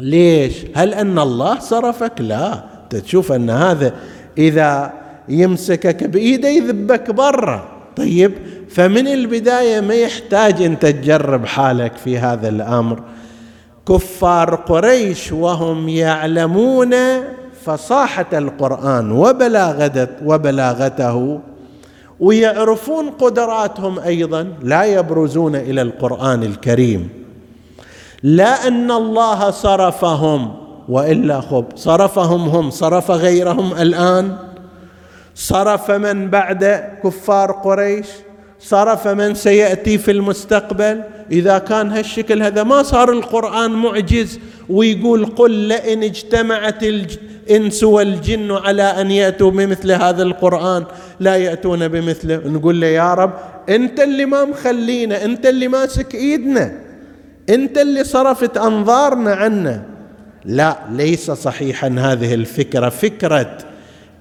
ليش؟ 0.00 0.54
هل 0.74 0.94
أن 0.94 1.18
الله 1.18 1.58
صرفك؟ 1.58 2.12
لا. 2.20 2.64
تشوف 2.90 3.32
أن 3.32 3.50
هذا 3.50 3.92
إذا 4.38 4.92
يمسكك 5.28 6.04
بإيده 6.04 6.48
يذبك 6.48 7.10
برا. 7.10 7.68
طيب 7.96 8.32
فمن 8.68 9.08
البداية 9.08 9.80
ما 9.80 9.94
يحتاج 9.94 10.62
انت 10.62 10.86
تجرب 10.86 11.46
حالك 11.46 11.96
في 11.96 12.18
هذا 12.18 12.48
الأمر. 12.48 13.02
كفار 13.88 14.54
قريش 14.54 15.32
وهم 15.32 15.88
يعلمون 15.88 16.94
فصاحة 17.64 18.26
القرآن 18.32 19.12
وبلاغته 19.12 20.08
وبلاغته 20.24 21.40
ويعرفون 22.20 23.10
قدراتهم 23.10 23.98
أيضا 23.98 24.52
لا 24.62 24.84
يبرزون 24.84 25.56
إلى 25.56 25.82
القرآن 25.82 26.42
الكريم. 26.42 27.19
لا 28.22 28.68
أن 28.68 28.90
الله 28.90 29.50
صرفهم 29.50 30.54
وإلا 30.88 31.40
خب. 31.40 31.64
صرفهم 31.76 32.40
هم 32.48 32.70
صرف 32.70 33.10
غيرهم 33.10 33.72
الآن. 33.72 34.36
صرف 35.34 35.90
من 35.90 36.30
بعد 36.30 36.64
كفار 37.04 37.52
قريش. 37.52 38.06
صرف 38.60 39.08
من 39.08 39.34
سيأتي 39.34 39.98
في 39.98 40.10
المستقبل. 40.10 41.02
إذا 41.32 41.58
كان 41.58 41.92
هالشكل 41.92 42.42
هذا 42.42 42.62
ما 42.62 42.82
صار 42.82 43.12
القرآن 43.12 43.70
معجز 43.70 44.38
ويقول 44.68 45.26
قل 45.26 45.50
لئن 45.50 46.02
اجتمعت 46.02 46.82
الانس 46.82 47.84
والجن 47.84 48.52
على 48.52 48.82
أن 48.82 49.10
يأتوا 49.10 49.50
بمثل 49.50 49.92
هذا 49.92 50.22
القرآن. 50.22 50.84
لا 51.20 51.36
يأتون 51.36 51.88
بمثله 51.88 52.36
نقول 52.36 52.80
له 52.80 52.86
يا 52.86 53.14
رب 53.14 53.32
أنت 53.68 54.00
اللي 54.00 54.24
ما 54.24 54.44
مخلينا 54.44 55.24
أنت 55.24 55.46
اللي 55.46 55.68
ماسك 55.68 56.14
إيدنا. 56.14 56.89
انت 57.50 57.78
اللي 57.78 58.04
صرفت 58.04 58.56
انظارنا 58.56 59.34
عنا 59.34 59.82
لا 60.44 60.78
ليس 60.90 61.30
صحيحا 61.30 61.88
هذه 61.98 62.34
الفكرة. 62.34 62.88
فكرة 62.88 63.58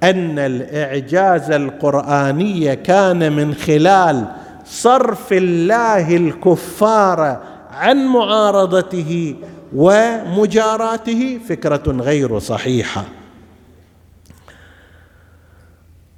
أن 0.03 0.39
الإعجاز 0.39 1.51
القرآني 1.51 2.75
كان 2.75 3.32
من 3.32 3.53
خلال 3.53 4.25
صرف 4.65 5.34
الله 5.34 6.15
الكفار 6.15 7.39
عن 7.71 8.05
معارضته 8.05 9.36
ومجاراته 9.75 11.39
فكرة 11.49 11.84
غير 11.88 12.39
صحيحة. 12.39 13.03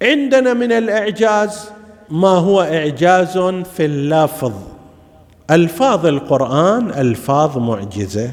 عندنا 0.02 0.54
من 0.54 0.72
الإعجاز 0.72 1.70
ما 2.10 2.28
هو 2.28 2.62
إعجاز 2.62 3.38
في 3.76 3.86
اللفظ. 3.86 4.71
الفاظ 5.52 6.06
القرآن 6.06 6.90
الفاظ 6.90 7.58
معجزة. 7.58 8.32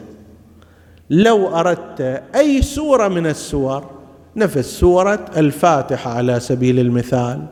لو 1.11 1.49
أردت 1.49 2.23
أي 2.35 2.62
سورة 2.62 3.09
من 3.09 3.27
السور 3.27 3.91
نفس 4.37 4.81
سورة 4.81 5.25
الفاتحة 5.37 6.11
على 6.11 6.41
سبيل 6.41 6.79
المثال 6.79 7.47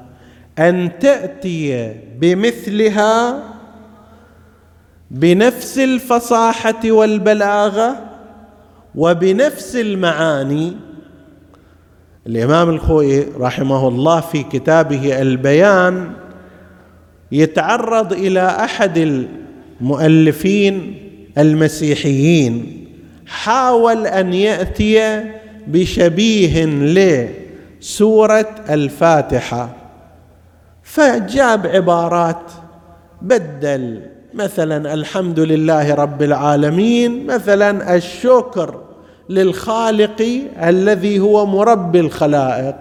أن 0.59 0.99
تأتي 0.99 1.95
بمثلها 2.19 3.43
بنفس 5.11 5.79
الفصاحة 5.79 6.91
والبلاغة 6.91 7.97
وبنفس 8.95 9.77
المعاني. 9.77 10.77
الإمام 12.27 12.71
الخوئي 12.71 13.27
رحمه 13.39 13.89
الله 13.89 14.21
في 14.21 14.43
كتابه 14.43 15.23
البيان 15.23 16.13
يتعرض 17.33 18.13
إلى 18.13 18.47
أحد 18.47 19.27
المؤلفين 19.81 20.95
المسيحيين 21.39 22.87
حاول 23.27 24.07
أن 24.07 24.35
يأتي 24.35 25.25
بشبيه 25.67 26.65
سورة 27.81 28.55
الفاتحة. 28.71 29.77
فجاب 30.83 31.67
عبارات 31.67 32.43
بدل 33.23 34.03
مثلا 34.35 34.95
الحمد 34.95 35.41
لله 35.41 35.95
رب 35.95 36.23
العالمين 36.23 37.27
مثلا 37.27 37.95
الشكر 37.97 38.81
للخالق 39.29 40.41
الذي 40.63 41.21
هو 41.21 41.47
مربي 41.47 42.01
الخلائق. 42.01 42.77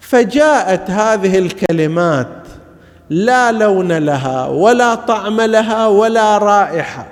فجاءت 0.00 0.90
هذه 0.90 1.38
الكلمات 1.38 2.39
لا 3.10 3.52
لون 3.52 3.92
لها 3.92 4.46
ولا 4.46 4.94
طعم 4.94 5.40
لها 5.40 5.86
ولا 5.86 6.38
رائحة. 6.38 7.06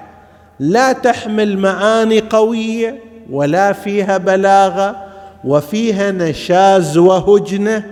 لا 0.60 0.92
تحمل 0.92 1.58
معاني 1.58 2.20
قوية 2.20 2.98
ولا 3.30 3.72
فيها 3.72 4.16
بلاغة 4.16 4.96
وفيها 5.44 6.10
نشاز 6.10 6.98
وهجنة. 6.98 7.84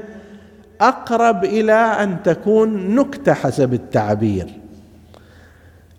أقرب 0.81 1.45
إلى 1.45 1.73
أن 1.73 2.17
تكون 2.25 2.95
نكتة 2.95 3.33
حسب 3.33 3.75
التعبير. 3.75 4.47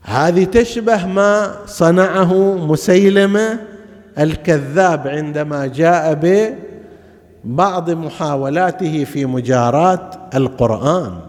هذه 0.01 0.43
تشبه 0.43 1.05
ما 1.05 1.55
صنعه 1.65 2.53
مسيلمة 2.53 3.59
الكذاب 4.19 5.07
عندما 5.07 5.65
جاء 5.65 6.19
ببعض 7.45 7.89
محاولاته 7.89 9.03
في 9.03 9.25
مجاراه 9.25 10.11
القرآن. 10.35 11.26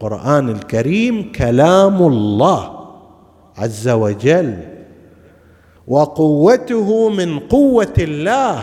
القرآن 0.00 0.48
الكريم 0.48 1.32
كلام 1.32 2.02
الله 2.02 2.88
عز 3.56 3.88
وجل 3.88 4.58
وقوته 5.88 7.08
من 7.08 7.38
قوة 7.38 7.94
الله 7.98 8.62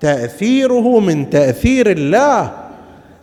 تأثيره 0.00 1.00
من 1.00 1.30
تأثير 1.30 1.90
الله. 1.90 2.52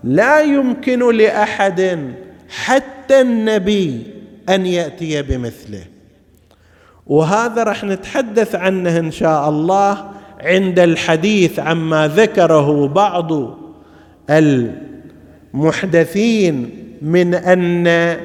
لا 0.03 0.41
يمكن 0.41 1.15
لأحد 1.15 2.13
حتى 2.49 3.21
النبي 3.21 4.03
أن 4.49 4.65
يأتي 4.65 5.21
بمثله. 5.21 5.83
وهذا 7.07 7.63
راح 7.63 7.83
نتحدث 7.83 8.55
عنه 8.55 8.99
إن 8.99 9.11
شاء 9.11 9.49
الله 9.49 10.11
عند 10.41 10.79
الحديث 10.79 11.59
عما 11.59 12.07
ذكره 12.07 12.87
بعض 12.87 13.57
المحدثين 15.53 16.80
من 17.01 17.35
أن 17.35 18.17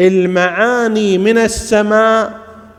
المعاني 0.00 1.18
من 1.18 1.38
السماء 1.38 2.32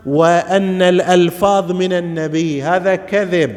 وأن 0.06 0.82
الألفاظ 0.82 1.72
من 1.72 1.94
النبي. 1.94 2.64
هذا 2.64 2.96
كذب. 2.96 3.56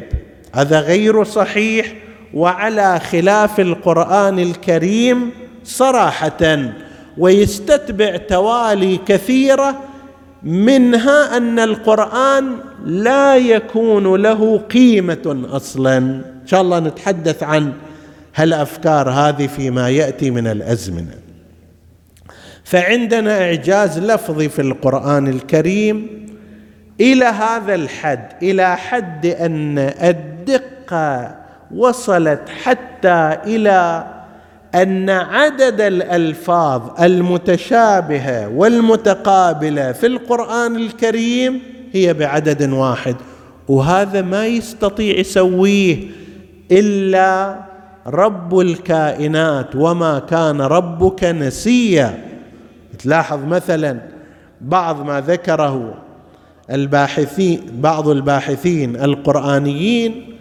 هذا 0.53 0.79
غير 0.79 1.23
صحيح. 1.23 1.93
وعلى 2.33 2.99
خلاف 2.99 3.59
القرآن 3.59 4.39
الكريم 4.39 5.29
صراحة. 5.63 6.57
ويستتبع 7.17 8.17
توالي 8.17 8.99
كثيرة 9.05 9.79
منها 10.43 11.37
أن 11.37 11.59
القرآن 11.59 12.55
لا 12.85 13.35
يكون 13.35 14.21
له 14.21 14.57
قيمة 14.57 15.45
أصلا. 15.51 15.97
إن 15.97 16.45
شاء 16.45 16.61
الله 16.61 16.79
نتحدث 16.79 17.43
عن 17.43 17.73
هالأفكار 18.35 19.09
هذه 19.09 19.47
فيما 19.47 19.89
يأتي 19.89 20.31
من 20.31 20.47
الأزمنة. 20.47 21.28
فعندنا 22.69 23.41
إعجاز 23.41 23.99
لفظي 23.99 24.49
في 24.49 24.61
القرآن 24.61 25.27
الكريم 25.27 26.07
إلى 27.01 27.25
هذا 27.25 27.75
الحد 27.75 28.27
إلى 28.41 28.77
حد 28.77 29.25
أن 29.25 29.77
الدقة 29.79 31.35
وصلت 31.75 32.41
حتى 32.63 33.37
إلى 33.45 34.05
أن 34.75 35.09
عدد 35.09 35.81
الألفاظ 35.81 37.01
المتشابهة 37.01 38.47
والمتقابلة 38.47 39.91
في 39.91 40.07
القرآن 40.07 40.75
الكريم 40.75 41.61
هي 41.91 42.13
بعدد 42.13 42.69
واحد. 42.69 43.15
وهذا 43.67 44.21
ما 44.21 44.45
يستطيع 44.47 45.19
يسويه 45.19 45.97
إلا 46.71 47.55
رب 48.07 48.59
الكائنات 48.59 49.75
وما 49.75 50.19
كان 50.19 50.61
ربك 50.61 51.23
نسيا. 51.23 52.28
تلاحظ 52.99 53.45
مثلا 53.45 53.99
بعض 54.61 55.05
ما 55.05 55.21
ذكره 55.21 55.93
الباحثين 56.71 57.61
بعض 57.73 58.07
الباحثين 58.07 58.95
القرآنيين 58.95 60.35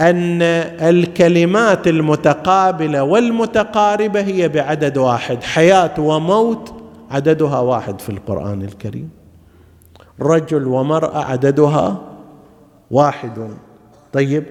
أن 0.00 0.42
الكلمات 0.82 1.86
المتقابلة 1.86 3.02
والمتقاربة 3.02 4.20
هي 4.20 4.48
بعدد 4.48 4.98
واحد 4.98 5.42
حياة 5.44 6.00
وموت 6.00 6.74
عددها 7.10 7.58
واحد 7.58 8.00
في 8.00 8.08
القرآن 8.08 8.62
الكريم. 8.62 9.10
رجل 10.20 10.66
ومرأة 10.66 11.24
عددها 11.24 12.00
واحد. 12.90 13.48
طيب 14.12 14.44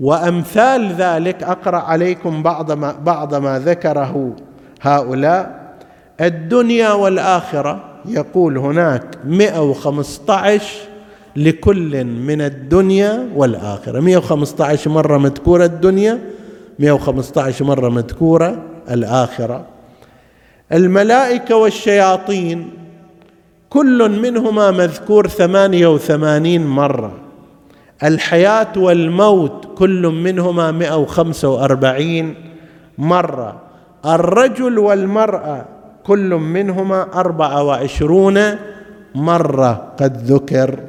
وأمثال 0.00 0.92
ذلك 0.92 1.42
أقرأ 1.42 1.78
عليكم 1.78 2.42
بعض 2.42 2.72
ما 2.72 2.92
بعض 2.92 3.34
ما 3.34 3.58
ذكره 3.58 4.36
هؤلاء. 4.80 5.61
الدنيا 6.22 6.92
والآخرة 6.92 7.84
يقول 8.06 8.58
هناك 8.58 9.18
115 9.26 10.62
لكل 11.36 12.04
من 12.04 12.40
الدنيا 12.40 13.28
والآخرة. 13.34 14.00
115 14.00 14.90
مرة 14.90 15.18
مذكورة 15.18 15.64
الدنيا 15.64 16.18
115 16.78 17.64
مرة 17.64 17.88
مذكورة 17.88 18.62
الآخرة. 18.90 19.64
الملائكة 20.72 21.56
والشياطين 21.56 22.70
كل 23.70 24.20
منهما 24.20 24.70
مذكور 24.70 25.28
88 25.28 26.66
مرة. 26.66 27.12
الحياة 28.02 28.72
والموت 28.76 29.68
كل 29.74 30.06
منهما 30.06 30.70
145 30.70 32.34
مرة. 32.98 33.60
الرجل 34.04 34.78
والمرأة 34.78 35.64
كل 36.04 36.34
منهما 36.34 37.02
أربعة 37.14 37.62
وعشرون 37.62 38.40
مرة 39.14 39.94
قد 39.98 40.16
ذكر. 40.16 40.80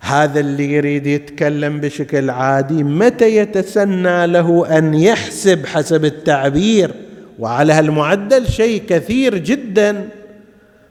هذا 0.00 0.40
اللي 0.40 0.72
يريد 0.72 1.06
يتكلم 1.06 1.80
بشكل 1.80 2.30
عادي 2.30 2.84
متى 2.84 3.36
يتسنى 3.36 4.26
له 4.26 4.78
أن 4.78 4.94
يحسب 4.94 5.66
حسب 5.66 6.04
التعبير؟ 6.04 6.90
وعلى 7.38 7.72
هالمعدل 7.72 8.46
شيء 8.46 8.82
كثير 8.88 9.38
جدا. 9.38 10.08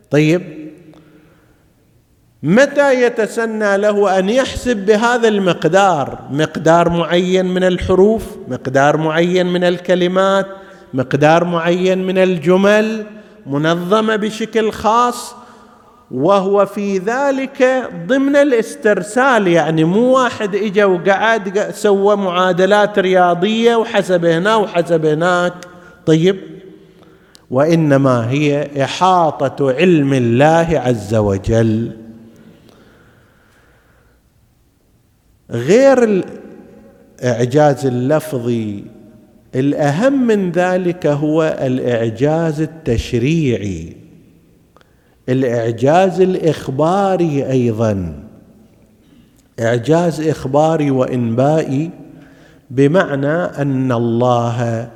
طيب 0.10 0.42
متى 2.44 3.04
يتسنى 3.04 3.78
له 3.78 4.20
أن 4.20 4.30
يحسب 4.30 4.78
بهذا 4.86 5.28
المقدار؟ 5.28 6.20
مقدار 6.32 6.90
معين 6.90 7.46
من 7.46 7.64
الحروف 7.64 8.38
مقدار 8.48 8.98
معين 8.98 9.46
من 9.46 9.64
الكلمات 9.64 10.48
مقدار 10.94 11.44
معين 11.44 12.08
من 12.08 12.18
الجمل 12.18 13.06
منظمه 13.46 14.16
بشكل 14.16 14.72
خاص 14.72 15.36
وهو 16.12 16.66
في 16.66 16.98
ذلك 16.98 17.90
ضمن 18.08 18.36
الاسترسال. 18.36 19.48
يعني 19.48 19.84
مو 19.84 20.02
واحد 20.02 20.56
إجا 20.56 20.86
وقعد 20.86 21.72
سوى 21.72 22.16
معادلات 22.16 23.00
رياضية 23.00 23.76
وحسب 23.76 24.26
هنا 24.26 24.56
وحسب 24.56 25.06
هناك. 25.06 25.54
طيب 26.06 26.40
وإنما 27.52 28.30
هي 28.30 28.84
إحاطة 28.84 29.72
علم 29.72 30.14
الله 30.14 30.82
عز 30.86 31.16
وجل. 31.16 31.92
غير 35.52 36.24
الاعجاز 37.22 37.86
اللفظي 37.86 38.84
الأهم 39.56 40.28
من 40.28 40.52
ذلك 40.52 41.08
هو 41.08 41.58
الإعجاز 41.62 42.62
التشريعي. 42.62 43.96
الإعجاز 45.30 46.22
الإخباري 46.22 47.52
أيضا. 47.52 48.24
إعجاز 49.60 50.22
إخباري 50.28 50.92
وإنبائي 50.92 51.90
بمعنى 52.72 53.34
أن 53.34 53.92
الله 53.92 54.90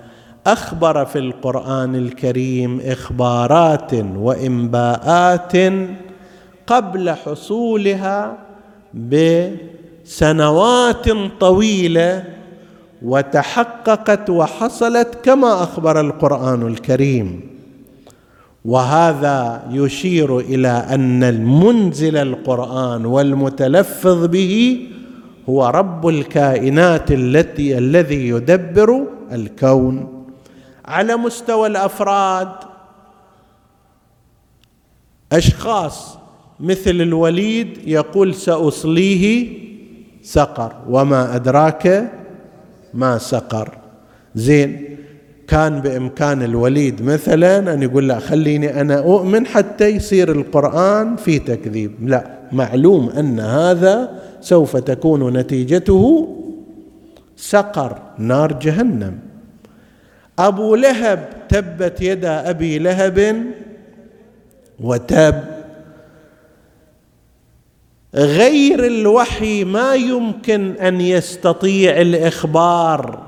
أخبر 0.48 1.06
في 1.06 1.20
القرآن 1.20 1.96
الكريم 1.96 2.82
إخبارات 2.86 3.94
وإنباءات 3.94 5.54
قبل 6.68 7.10
حصولها 7.10 8.38
بسنوات 10.04 11.10
طويلة 11.40 12.24
وتحققت 13.02 14.30
وحصلت 14.30 15.16
كما 15.24 15.64
أخبر 15.64 16.00
القرآن 16.00 16.68
الكريم. 16.68 17.42
وهذا 18.66 19.68
يشير 19.72 20.40
إلى 20.40 20.68
أن 20.68 21.24
المنزل 21.24 22.18
القرآن 22.18 23.06
والمتلفظ 23.06 24.26
به 24.26 24.88
هو 25.50 25.68
رب 25.68 26.08
الكائنات 26.08 27.12
التي 27.12 27.78
الذي 27.78 28.28
يدبر 28.28 29.04
الكون. 29.32 30.26
على 30.86 31.16
مستوى 31.16 31.68
الأفراد 31.68 32.50
أشخاص 35.32 36.18
مثل 36.60 36.92
الوليد 36.92 37.88
يقول 37.88 38.36
سأصليه 38.36 39.58
سقر 40.22 40.74
وما 40.90 41.36
أدراك 41.36 42.12
ما 42.94 43.18
سقر. 43.18 43.78
زين 44.36 44.98
كان 45.48 45.80
بإمكان 45.80 46.44
الوليد 46.44 47.02
مثلا 47.02 47.74
أن 47.74 47.84
يقول 47.84 48.08
لا 48.08 48.20
خليني 48.20 48.82
أنا 48.82 48.98
أؤمن 49.00 49.46
حتى 49.46 49.88
يصير 49.88 50.32
القرآن 50.32 51.16
في 51.16 51.40
تكذيب. 51.40 52.10
لا 52.10 52.28
معلوم 52.52 53.10
أن 53.10 53.40
هذا 53.40 54.12
سوف 54.42 54.78
تكون 54.78 55.38
نتيجته 55.38 56.36
سقر 57.38 57.98
نار 58.18 58.54
جهنم. 58.54 59.20
أبو 60.40 60.76
لهب 60.76 61.30
تبت 61.50 62.02
يدا 62.02 62.50
أبي 62.50 62.80
لهب 62.80 63.44
وتب 64.80 65.44
غير 68.18 68.86
الوحي 68.86 69.64
ما 69.64 69.96
يمكن 69.96 70.72
أن 70.72 71.02
يستطيع 71.02 72.02
الإخبار 72.02 73.24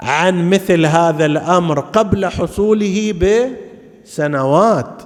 عن 0.00 0.50
مثل 0.50 0.86
هذا 0.86 1.26
الأمر 1.26 1.80
قبل 1.80 2.26
حصوله 2.26 3.14
بسنوات. 4.04 5.02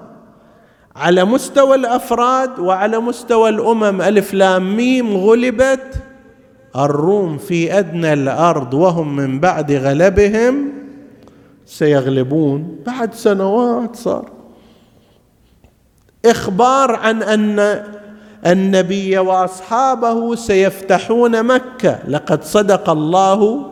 على 0.96 1.24
مستوى 1.24 1.74
الأفراد 1.76 2.58
وعلى 2.58 2.98
مستوى 2.98 3.48
الأمم 3.48 4.02
ألف 4.02 4.34
لام 4.34 4.76
ميم 4.76 5.16
غلبت 5.16 6.02
الروم 6.76 7.38
في 7.38 7.78
أدنى 7.78 8.12
الأرض 8.12 8.74
وهم 8.74 9.16
من 9.16 9.40
بعد 9.40 9.72
غلبهم 9.72 10.72
سيغلبون. 11.66 12.78
بعد 12.86 13.14
سنوات 13.14 13.96
صار. 13.96 14.30
إخبار 16.24 16.94
عن 16.94 17.22
أن 17.22 17.82
النبي 18.46 19.18
وأصحابه 19.18 20.34
سيفتحون 20.34 21.42
مكة. 21.42 21.98
لقد 22.08 22.44
صدق 22.44 22.90
الله 22.90 23.70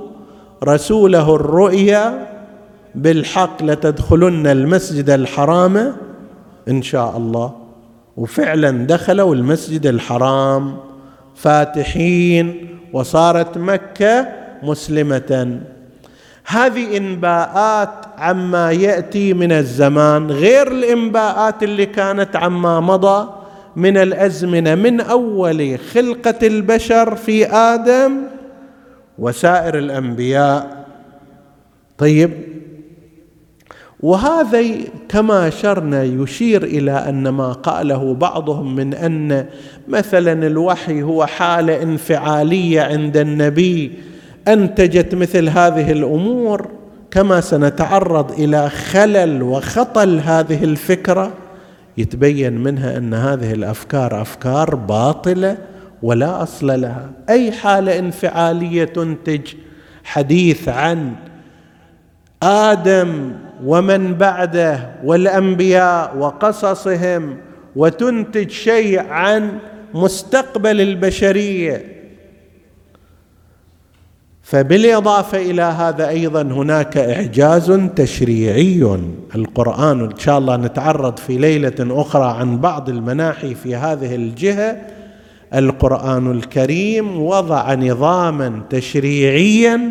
رسوله 0.64 1.35
الرؤيا 1.35 2.27
بالحق 2.95 3.62
لتدخلن 3.62 4.47
المسجد 4.47 5.11
الحرام 5.11 5.97
إن 6.68 6.83
شاء 6.83 7.16
الله. 7.16 7.53
وفعلا 8.16 8.87
دخلوا 8.87 9.35
المسجد 9.35 9.87
الحرام 9.87 10.77
فاتحين 11.35 12.68
وصارت 12.93 13.59
مكة 13.59 14.29
مسلمة. 14.62 15.61
هذه 16.47 16.97
إنباءات 16.97 17.95
عما 18.18 18.72
يأتي 18.72 19.35
من 19.35 19.53
الزمان 19.53 20.31
غير 20.31 20.68
الإنباءات 20.68 21.62
اللي 21.62 21.87
كانت 21.87 22.37
عما 22.37 22.81
مضى. 22.81 23.43
من 23.77 23.97
الأزمنة 23.97 24.75
من 24.75 25.01
أول 25.01 25.79
خلقة 25.79 26.47
البشر 26.47 27.16
في 27.16 27.47
آدم 27.47 28.12
وسائر 29.18 29.79
الأنبياء. 29.79 30.87
طيب 31.99 32.31
وهذا 34.01 34.62
كما 35.09 35.49
أشرنا 35.49 36.03
يشير 36.03 36.64
إلى 36.64 36.93
أن 36.93 37.29
ما 37.29 37.53
قاله 37.53 38.14
بعضهم 38.14 38.75
من 38.75 38.95
أن 38.95 39.47
مثلا 39.89 40.47
الوحي 40.47 41.03
هو 41.03 41.27
حالة 41.27 41.83
انفعالية 41.83 42.83
عند 42.83 43.16
النبي 43.16 43.93
انتجت 44.49 45.14
مثل 45.14 45.49
هذه 45.49 45.93
الأمور 45.93 46.68
كما 47.11 47.41
سنتعرض 47.41 48.33
إلى 48.33 48.70
خلل 48.70 49.43
وخطل 49.43 50.20
هذه 50.20 50.64
الفكرة. 50.64 51.33
يتبين 51.99 52.59
منها 52.59 52.97
أن 52.97 53.14
هذه 53.14 53.53
الأفكار 53.53 54.20
أفكار 54.20 54.74
باطلة 54.74 55.57
ولا 56.03 56.42
أصل 56.42 56.80
لها. 56.80 57.11
أي 57.28 57.53
حالة 57.53 57.99
انفعالية 57.99 58.84
تنتج 58.84 59.55
حديث 60.05 60.68
عن 60.68 61.12
آدم 62.42 63.32
ومن 63.64 64.14
بعده 64.14 64.90
والأنبياء 65.05 66.16
وقصصهم 66.16 67.36
وتنتج 67.76 68.51
شيء 68.51 69.01
عن 69.09 69.59
مستقبل 69.95 70.80
البشرية 70.80 71.93
فبالإضافة 74.45 75.38
إلى 75.38 75.62
هذا 75.62 76.09
أيضا 76.09 76.42
هناك 76.42 76.97
إعجاز 76.97 77.80
تشريعي. 77.97 78.99
القرآن 79.34 80.01
إن 80.01 80.18
شاء 80.18 80.38
الله 80.38 80.57
نتعرض 80.57 81.16
في 81.16 81.38
ليلة 81.38 81.74
أخرى 81.80 82.38
عن 82.38 82.59
بعض 82.59 82.88
المناحي 82.88 83.55
في 83.55 83.76
هذه 83.76 84.14
الجهة. 84.14 84.76
القرآن 85.55 86.30
الكريم 86.30 87.22
وضع 87.22 87.74
نظاما 87.74 88.61
تشريعيا 88.70 89.90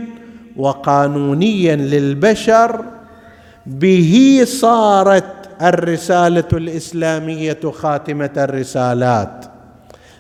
وقانونيا 0.58 1.76
للبشر. 1.76 2.82
به 3.66 4.42
صارت 4.46 5.34
الرسالة 5.62 6.48
الإسلامية 6.54 7.60
خاتمة 7.74 8.30
الرسالات 8.38 9.46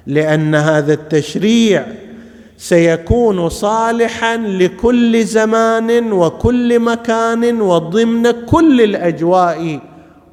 لأن 0.07 0.55
هذا 0.55 0.93
التشريع 0.93 1.85
سيكون 2.63 3.49
صالحا 3.49 4.37
لكل 4.37 5.23
زمان 5.23 6.11
وكل 6.11 6.79
مكان 6.79 7.61
وضمن 7.61 8.31
كل 8.31 8.81
الأجواء 8.81 9.79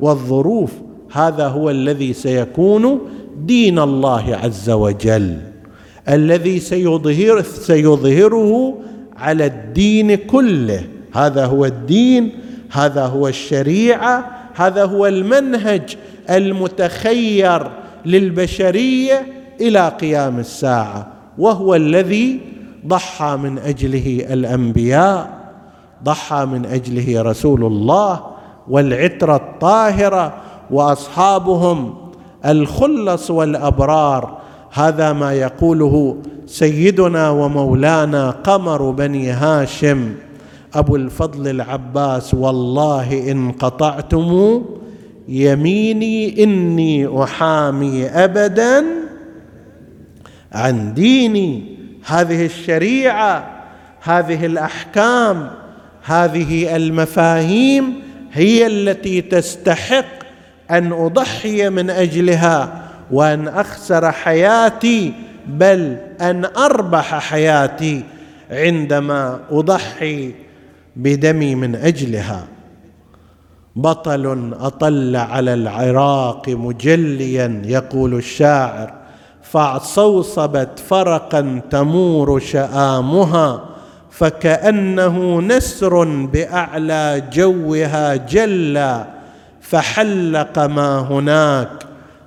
والظروف. 0.00 0.72
هذا 1.12 1.46
هو 1.46 1.70
الذي 1.70 2.12
سيكون 2.12 3.00
دين 3.36 3.78
الله 3.78 4.36
عز 4.42 4.70
وجل 4.70 5.38
الذي 6.08 6.60
سيظهر 6.60 7.42
سيظهره 7.42 8.78
على 9.16 9.46
الدين 9.46 10.14
كله. 10.14 10.84
هذا 11.12 11.46
هو 11.46 11.64
الدين 11.64 12.32
هذا 12.70 13.06
هو 13.06 13.28
الشريعة 13.28 14.30
هذا 14.54 14.84
هو 14.84 15.06
المنهج 15.06 15.96
المتخير 16.30 17.70
للبشرية 18.06 19.26
إلى 19.60 19.88
قيام 20.00 20.38
الساعة. 20.38 21.19
وهو 21.40 21.74
الذي 21.74 22.40
ضحى 22.86 23.36
من 23.36 23.58
أجله 23.58 24.26
الأنبياء 24.32 25.40
ضحى 26.04 26.44
من 26.44 26.66
أجله 26.66 27.22
رسول 27.22 27.64
الله 27.64 28.20
والعترة 28.68 29.36
الطاهرة 29.36 30.34
وأصحابهم 30.70 31.94
الخلص 32.46 33.30
والأبرار. 33.30 34.38
هذا 34.72 35.12
ما 35.12 35.32
يقوله 35.32 36.16
سيدنا 36.46 37.30
ومولانا 37.30 38.30
قمر 38.30 38.90
بني 38.90 39.30
هاشم. 39.30 40.14
أبو 40.74 40.96
الفضل 40.96 41.48
العباس 41.48 42.34
والله 42.34 43.30
إن 43.30 43.52
قطعتم 43.52 44.62
يميني 45.28 46.44
إني 46.44 47.22
أحامي 47.24 48.06
ابدا 48.06 48.84
عن 50.52 50.94
ديني. 50.94 51.80
هذه 52.06 52.44
الشريعة 52.44 53.60
هذه 54.02 54.46
الأحكام 54.46 55.50
هذه 56.04 56.76
المفاهيم 56.76 57.94
هي 58.32 58.66
التي 58.66 59.20
تستحق 59.20 60.04
أن 60.70 60.92
أضحي 60.92 61.68
من 61.68 61.90
أجلها 61.90 62.82
وأن 63.10 63.48
أخسر 63.48 64.12
حياتي 64.12 65.12
بل 65.46 65.96
أن 66.20 66.44
أربح 66.44 67.18
حياتي 67.18 68.02
عندما 68.50 69.40
أضحي 69.50 70.34
بدمي 70.96 71.54
من 71.54 71.74
أجلها. 71.74 72.46
بطل 73.76 74.54
أطل 74.60 75.16
على 75.16 75.54
العراق 75.54 76.48
مجليا 76.48 77.62
يقول 77.64 78.14
الشاعر. 78.14 78.99
فاعصوصبت 79.52 80.78
فرقا 80.88 81.60
تمور 81.70 82.40
شآمها 82.40 83.64
فكأنه 84.10 85.40
نسر 85.40 86.04
بأعلى 86.04 87.22
جوها 87.32 88.16
جلى 88.16 89.06
فحلق 89.60 90.58
ما 90.58 90.98
هناك 90.98 91.70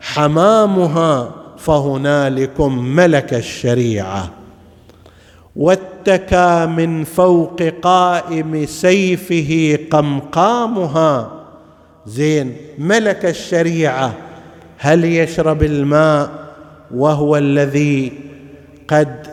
حمامها 0.02 1.32
فهنالكم 1.58 2.78
ملك 2.78 3.34
الشريعة. 3.34 4.30
واتكى 5.56 6.66
من 6.66 7.04
فوق 7.04 7.64
قائم 7.82 8.66
سيفه 8.66 9.80
قمقامها 9.92 11.32
زين 12.06 12.56
ملك 12.78 13.26
الشريعة 13.26 14.14
هل 14.78 15.06
يشرب 15.06 15.64
الماء؟ 15.64 16.43
وهو 16.96 17.38
الذي 17.38 18.12
قد 18.88 19.28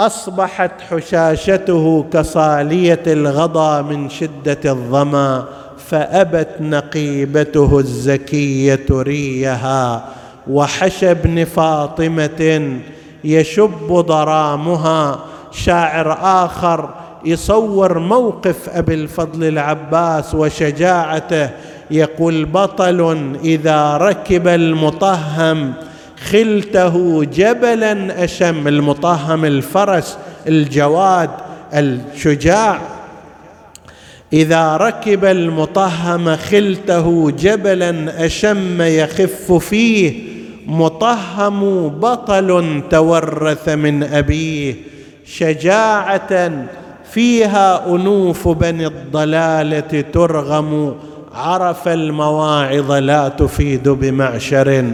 أصبحت 0.00 0.80
حشاشته 0.90 2.04
كصالية 2.12 3.02
الغضا 3.06 3.82
من 3.82 4.10
شدة 4.10 4.58
الظما 4.64 5.44
فأبت 5.78 6.48
نقيبته 6.60 7.78
الزكية 7.78 8.86
ريها. 8.90 10.04
وحشى 10.50 11.10
ابن 11.10 11.44
فاطمة 11.44 12.70
يشب 13.24 13.92
ضرامها. 13.92 15.24
شاعر 15.52 16.18
آخر 16.22 16.94
يصور 17.24 17.98
موقف 17.98 18.68
أبي 18.68 18.94
الفضل 18.94 19.44
العباس 19.44 20.34
وشجاعته 20.34 21.50
يقول 21.90 22.44
بطل 22.44 23.34
إذا 23.44 23.96
ركب 23.96 24.48
المطهم 24.48 25.72
خلته 26.30 27.24
جبلا 27.24 28.24
أشم 28.24 28.68
المطهم 28.68 29.44
الفرس 29.44 30.18
الجواد 30.48 31.30
الشجاع. 31.74 32.80
إذا 34.32 34.76
ركب 34.76 35.24
المطهم 35.24 36.36
خلته 36.36 37.30
جبلا 37.30 38.24
أشم 38.26 38.82
يخف 38.82 39.52
فيه 39.52 40.34
مطهم 40.66 41.88
بطل 41.88 42.82
تورث 42.90 43.68
من 43.68 44.02
أبيه. 44.02 44.74
شجاعة 45.26 46.52
فيها 47.12 47.86
أنوف 47.86 48.48
بني 48.48 48.86
الضلالة 48.86 50.04
ترغم 50.12 50.96
عرف 51.34 51.88
المواعظ 51.88 52.92
لا 52.92 53.28
تفيد 53.28 53.88
بمعشر. 53.88 54.84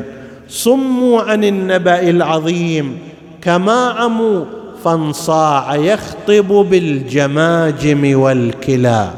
صموا 0.50 1.22
عن 1.22 1.44
النبأ 1.44 2.10
العظيم. 2.10 2.98
كما 3.42 3.88
عموا 3.88 4.44
فانصاع 4.84 5.76
يخطب 5.76 6.66
بالجماجم 6.70 8.20
والكلى. 8.20 9.10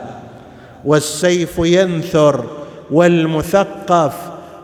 والسيف 0.84 1.58
ينثر 1.58 2.44
والمثقف 2.90 4.14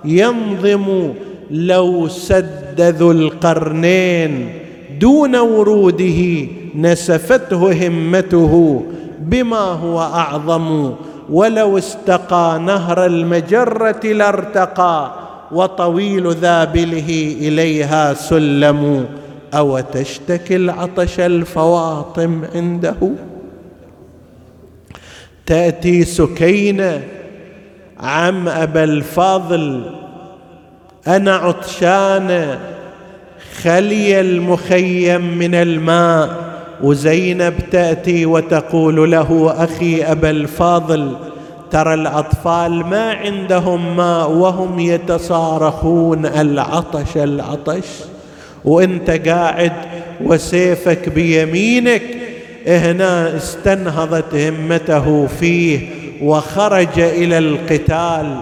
ينظم 0.05 1.13
لو 1.51 2.09
سد 2.09 2.81
ذو 2.81 3.11
القرنين. 3.11 4.53
دون 5.01 5.37
وروده 5.37 6.47
نسفته 6.75 7.87
همته 7.89 8.83
بما 9.19 9.59
هو 9.59 10.01
أعظم. 10.01 10.93
ولو 11.31 11.79
استقى 11.79 12.61
نهر 12.67 13.07
المجرة 13.07 14.01
لارتقى. 14.05 15.18
وطويل 15.53 16.31
ذابله 16.31 17.37
إليها 17.41 18.15
سلم 18.15 19.07
أو 19.55 19.81
تشتكي 19.81 20.57
العطش 20.57 21.21
الفواطم 21.21 22.45
عنده؟ 22.55 23.11
تأتي 25.47 26.05
سكينة 26.05 27.03
عم 28.01 28.49
أبا 28.49 28.85
الفضل 28.85 29.91
أنا 31.07 31.35
عطشانه 31.35 32.61
خلي 33.63 34.21
المخيم 34.21 35.39
من 35.39 35.55
الماء. 35.55 36.49
وزينب 36.83 37.55
تأتي 37.71 38.27
وتقول 38.27 39.11
له 39.11 39.55
أخي 39.65 40.03
أبا 40.03 40.31
الفاضل 40.31 41.17
ترى 41.71 41.95
الأطفال 41.95 42.87
ما 42.87 43.13
عندهم 43.13 43.97
ماء 43.97 44.31
وهم 44.31 44.81
يتصارخون 44.81 46.27
العطش 46.27 47.17
العطش. 47.17 47.87
وإنت 48.65 49.11
قاعد 49.11 49.73
وسيفك 50.25 51.09
بيمينك 51.09 52.03
هنا 52.67 53.37
استنهضت 53.37 54.35
همته 54.35 55.27
فيه 55.27 55.89
وخرج 56.23 56.99
إلى 56.99 57.39
القتال. 57.39 58.37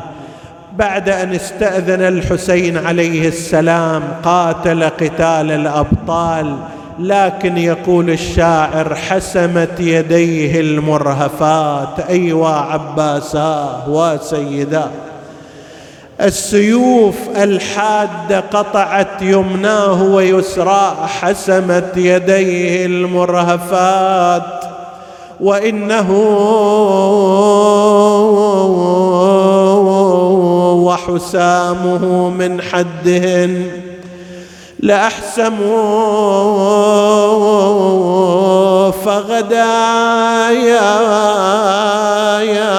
بعد 0.77 1.09
أن 1.09 1.35
استأذن 1.35 2.01
الحسين 2.01 2.77
عليه 2.77 3.29
السلام 3.29 4.03
قاتل 4.23 4.85
قتال 4.85 5.51
الأبطال. 5.51 6.57
لكن 6.99 7.59
يقول 7.59 8.11
الشاعر 8.11 8.95
حسمت 8.95 9.81
يديه 9.81 10.61
المرهفات. 10.61 12.01
أيوا 12.11 12.49
عباساه 12.49 13.89
وسيداه 13.89 14.91
السيوف 16.21 17.17
الحاده 17.37 18.41
قطعت 18.41 19.23
يمناه 19.23 20.03
ويسراه 20.03 21.07
حسمت 21.07 21.93
يديه 21.97 22.87
المرهفات. 22.87 24.65
وإنه 25.41 26.11
وحسامه 30.85 32.31
من 32.31 32.63
حدهن. 32.63 33.86
لأحسم 34.81 35.57
يا 42.43 42.77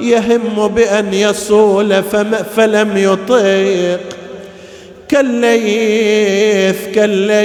يهم 0.00 0.68
بأن 0.68 1.14
يصول 1.14 2.02
فلم 2.56 2.96
يطيق. 2.96 4.00
كالليث 5.08 6.76
كالليث 6.94 7.40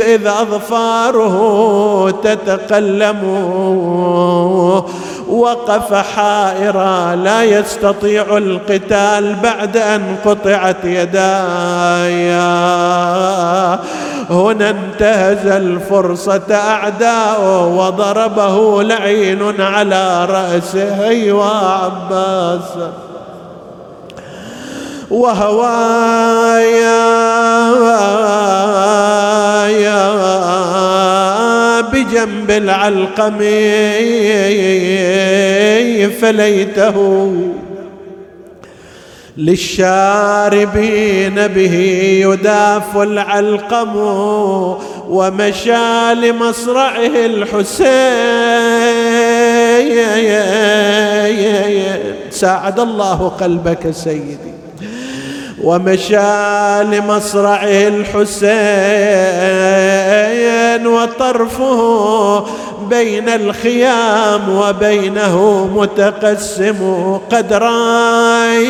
إذ 0.00 0.26
أظفاره 0.26 1.34
تتقلم. 2.10 3.20
وقف 5.28 5.94
حائرا 5.94 7.14
لا 7.14 7.42
يستطيع 7.42 8.36
القتال 8.36 9.34
بعد 9.42 9.76
أن 9.76 10.16
قطعت 10.24 10.84
يداي. 10.84 12.32
هنا 14.30 14.70
انتهز 14.70 15.46
الفرصة 15.46 16.54
أعداؤه 16.54 17.66
وضربه 17.66 18.82
لعين 18.82 19.60
على 19.60 20.24
رأسه. 20.24 21.08
أيوا 21.08 21.44
عباس. 21.44 22.70
وهوايا. 25.10 26.96
بجنب 32.06 32.50
العلقم 32.50 33.38
فليته 36.20 36.96
للشاربين 39.36 40.66
به 41.46 41.74
يداف 42.22 42.96
العلقم 42.96 43.96
ومشى 45.08 46.14
لمصرعه 46.14 47.16
الحسين. 47.16 47.86
ساعد 52.30 52.80
الله 52.80 53.28
قلبك 53.28 53.90
سيدي. 53.90 54.55
ومشى 55.62 56.82
لمصرعه 56.84 57.88
الحسين 57.88 58.46
وطرفه 60.86 62.44
بين 62.90 63.28
الخيام 63.28 64.56
وبينه 64.56 65.66
متقسم 65.74 66.78
قد 67.32 67.52
رايام 67.52 68.66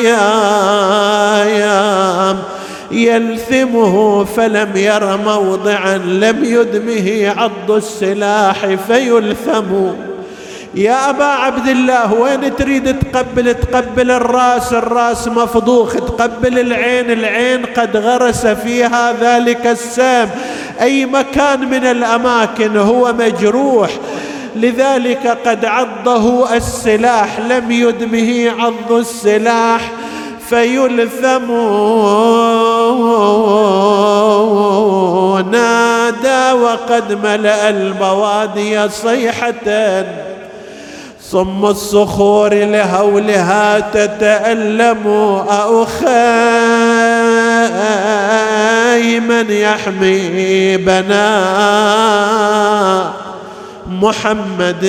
يلثمه 2.91 4.25
فلم 4.25 4.77
ير 4.77 5.17
موضعا 5.17 5.99
لم 5.99 6.45
يدمه 6.45 7.35
عض 7.37 7.71
السلاح 7.71 8.67
فيلثم. 8.67 9.65
يا 10.77 11.11
أبا 11.11 11.25
عبد 11.25 11.69
الله 11.69 12.15
وين 12.15 12.57
تريد 12.57 12.99
تقبل؟ 12.99 13.55
تقبل 13.55 14.11
الرأس 14.11 14.73
الرأس 14.73 15.29
مفضوخ 15.29 15.95
تقبل 15.95 16.59
العين 16.59 17.11
العين 17.11 17.67
قد 17.67 17.97
غرس 17.97 18.47
فيها 18.47 19.13
ذلك 19.21 19.67
السام. 19.67 20.31
أي 20.81 21.07
مكان 21.07 21.71
من 21.71 21.85
الأماكن 21.85 22.77
هو 22.77 23.13
مجروح 23.13 23.91
لذلك 24.57 25.39
قد 25.47 25.65
عضه 25.65 26.57
السلاح 26.57 27.41
لم 27.41 27.71
يدمه 27.71 28.53
عض 28.59 28.93
السلاح 28.93 29.91
فيلثم 30.49 31.53
نادى 35.51 36.53
وقد 36.53 37.13
ملأ 37.25 37.71
البوادي 37.71 38.89
صيحة. 38.89 39.55
صم 41.31 41.67
الصخور 41.67 42.55
لهولها 42.55 43.81
تتألم 43.81 45.07
أخيمة 45.49 45.97
من 49.29 49.51
يحمي 49.51 50.77
بنا. 50.77 51.37
محمد 53.87 54.85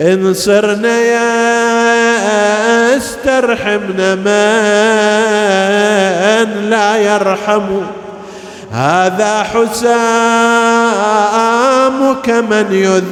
إن 0.00 0.34
صرنا 0.34 0.98
يسترحمنا 2.96 4.14
من 4.14 4.30
لا 6.70 6.96
يرحم. 6.96 7.80
هذا 8.72 9.42
حسامك 11.88 12.28
من 12.28 12.66
يذل 12.72 13.08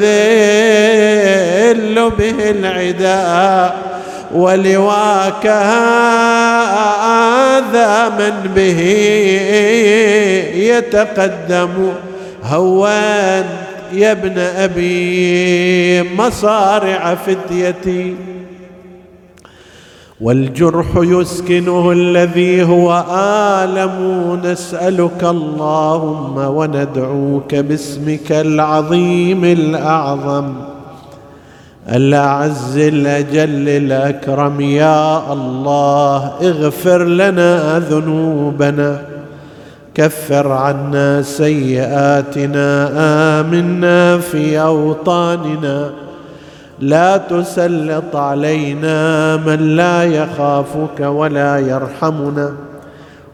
به 2.11 2.51
العداء 2.51 3.77
ولواك 4.35 5.47
هذا 5.47 5.89
من 8.09 8.51
به 8.55 8.81
يتقدم. 10.55 11.93
هوان 12.43 13.45
يا 13.93 14.13
ابن 14.13 14.39
أبي 14.39 16.03
مصارع 16.03 17.15
فتيتي. 17.27 18.17
والجرح 20.21 20.87
يسكنه 20.97 21.93
الذي 21.93 22.63
هو 22.63 23.05
آلم. 23.63 23.97
نسألك 24.45 25.25
اللهم 25.25 26.37
وندعوك 26.37 27.55
باسمك 27.55 28.33
العظيم 28.33 29.45
الأعظم. 29.45 30.53
الأعز 31.89 32.79
الأجل 32.79 33.69
الأكرم. 33.69 34.61
يا 34.61 35.33
الله 35.33 36.33
اغفر 36.43 37.05
لنا 37.05 37.79
ذنوبنا. 37.79 39.03
كفر 39.95 40.53
عنا 40.53 41.23
سيئاتنا. 41.23 42.91
آمنا 43.41 44.19
في 44.19 44.61
أوطاننا. 44.61 46.06
لا 46.81 47.17
تسلط 47.17 48.17
علينا 48.17 49.37
من 49.37 49.77
لا 49.77 50.05
يخافك 50.05 51.01
ولا 51.01 51.59
يرحمنا 51.59 52.53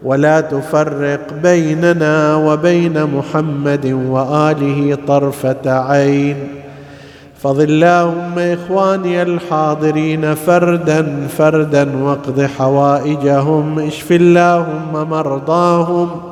ولا 0.03 0.41
تفرق 0.41 1.21
بيننا 1.43 2.37
وبين 2.37 3.05
محمد 3.05 3.87
وآله 3.87 4.99
طرفة 5.07 5.67
عين. 5.67 6.37
فض 7.43 7.61
اللهم 7.61 8.39
إخواني 8.39 9.23
الحاضرين 9.23 10.35
فردا 10.35 11.27
فردا 11.39 11.97
واقض 12.03 12.41
حوائجهم 12.59 13.79
اشف 13.79 14.13
اللهم 14.13 15.11
مرضاهم 15.11 16.32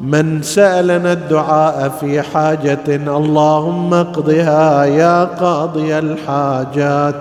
من 0.00 0.42
سألنا 0.42 1.12
الدعاء 1.12 1.88
في 1.88 2.22
حاجة 2.22 2.78
اللهم 2.88 3.94
اقضها 3.94 4.84
يا 4.84 5.24
قاضي 5.24 5.98
الحاجات 5.98 7.14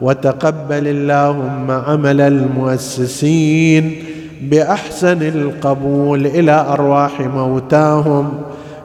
وتقبل 0.00 0.88
اللهم 0.88 1.70
عمل 1.70 2.20
المؤسسين 2.20 3.94
بأحسن 4.42 5.22
القبول 5.22 6.26
إلى 6.26 6.66
أرواح 6.68 7.20
موتاهم. 7.20 8.32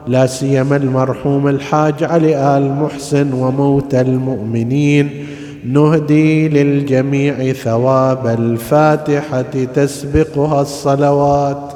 لا 0.06 0.26
سيما 0.26 0.76
المرحوم 0.76 1.48
الحاج 1.48 2.04
علي 2.04 2.56
آل 2.56 2.72
محسن 2.72 3.32
وموتى 3.32 4.00
المؤمنين. 4.00 5.26
نهدي 5.66 6.48
للجميع 6.48 7.52
ثواب 7.52 8.26
الفاتحة 8.26 9.64
تسبقها 9.74 10.62
الصلوات. 10.62 11.67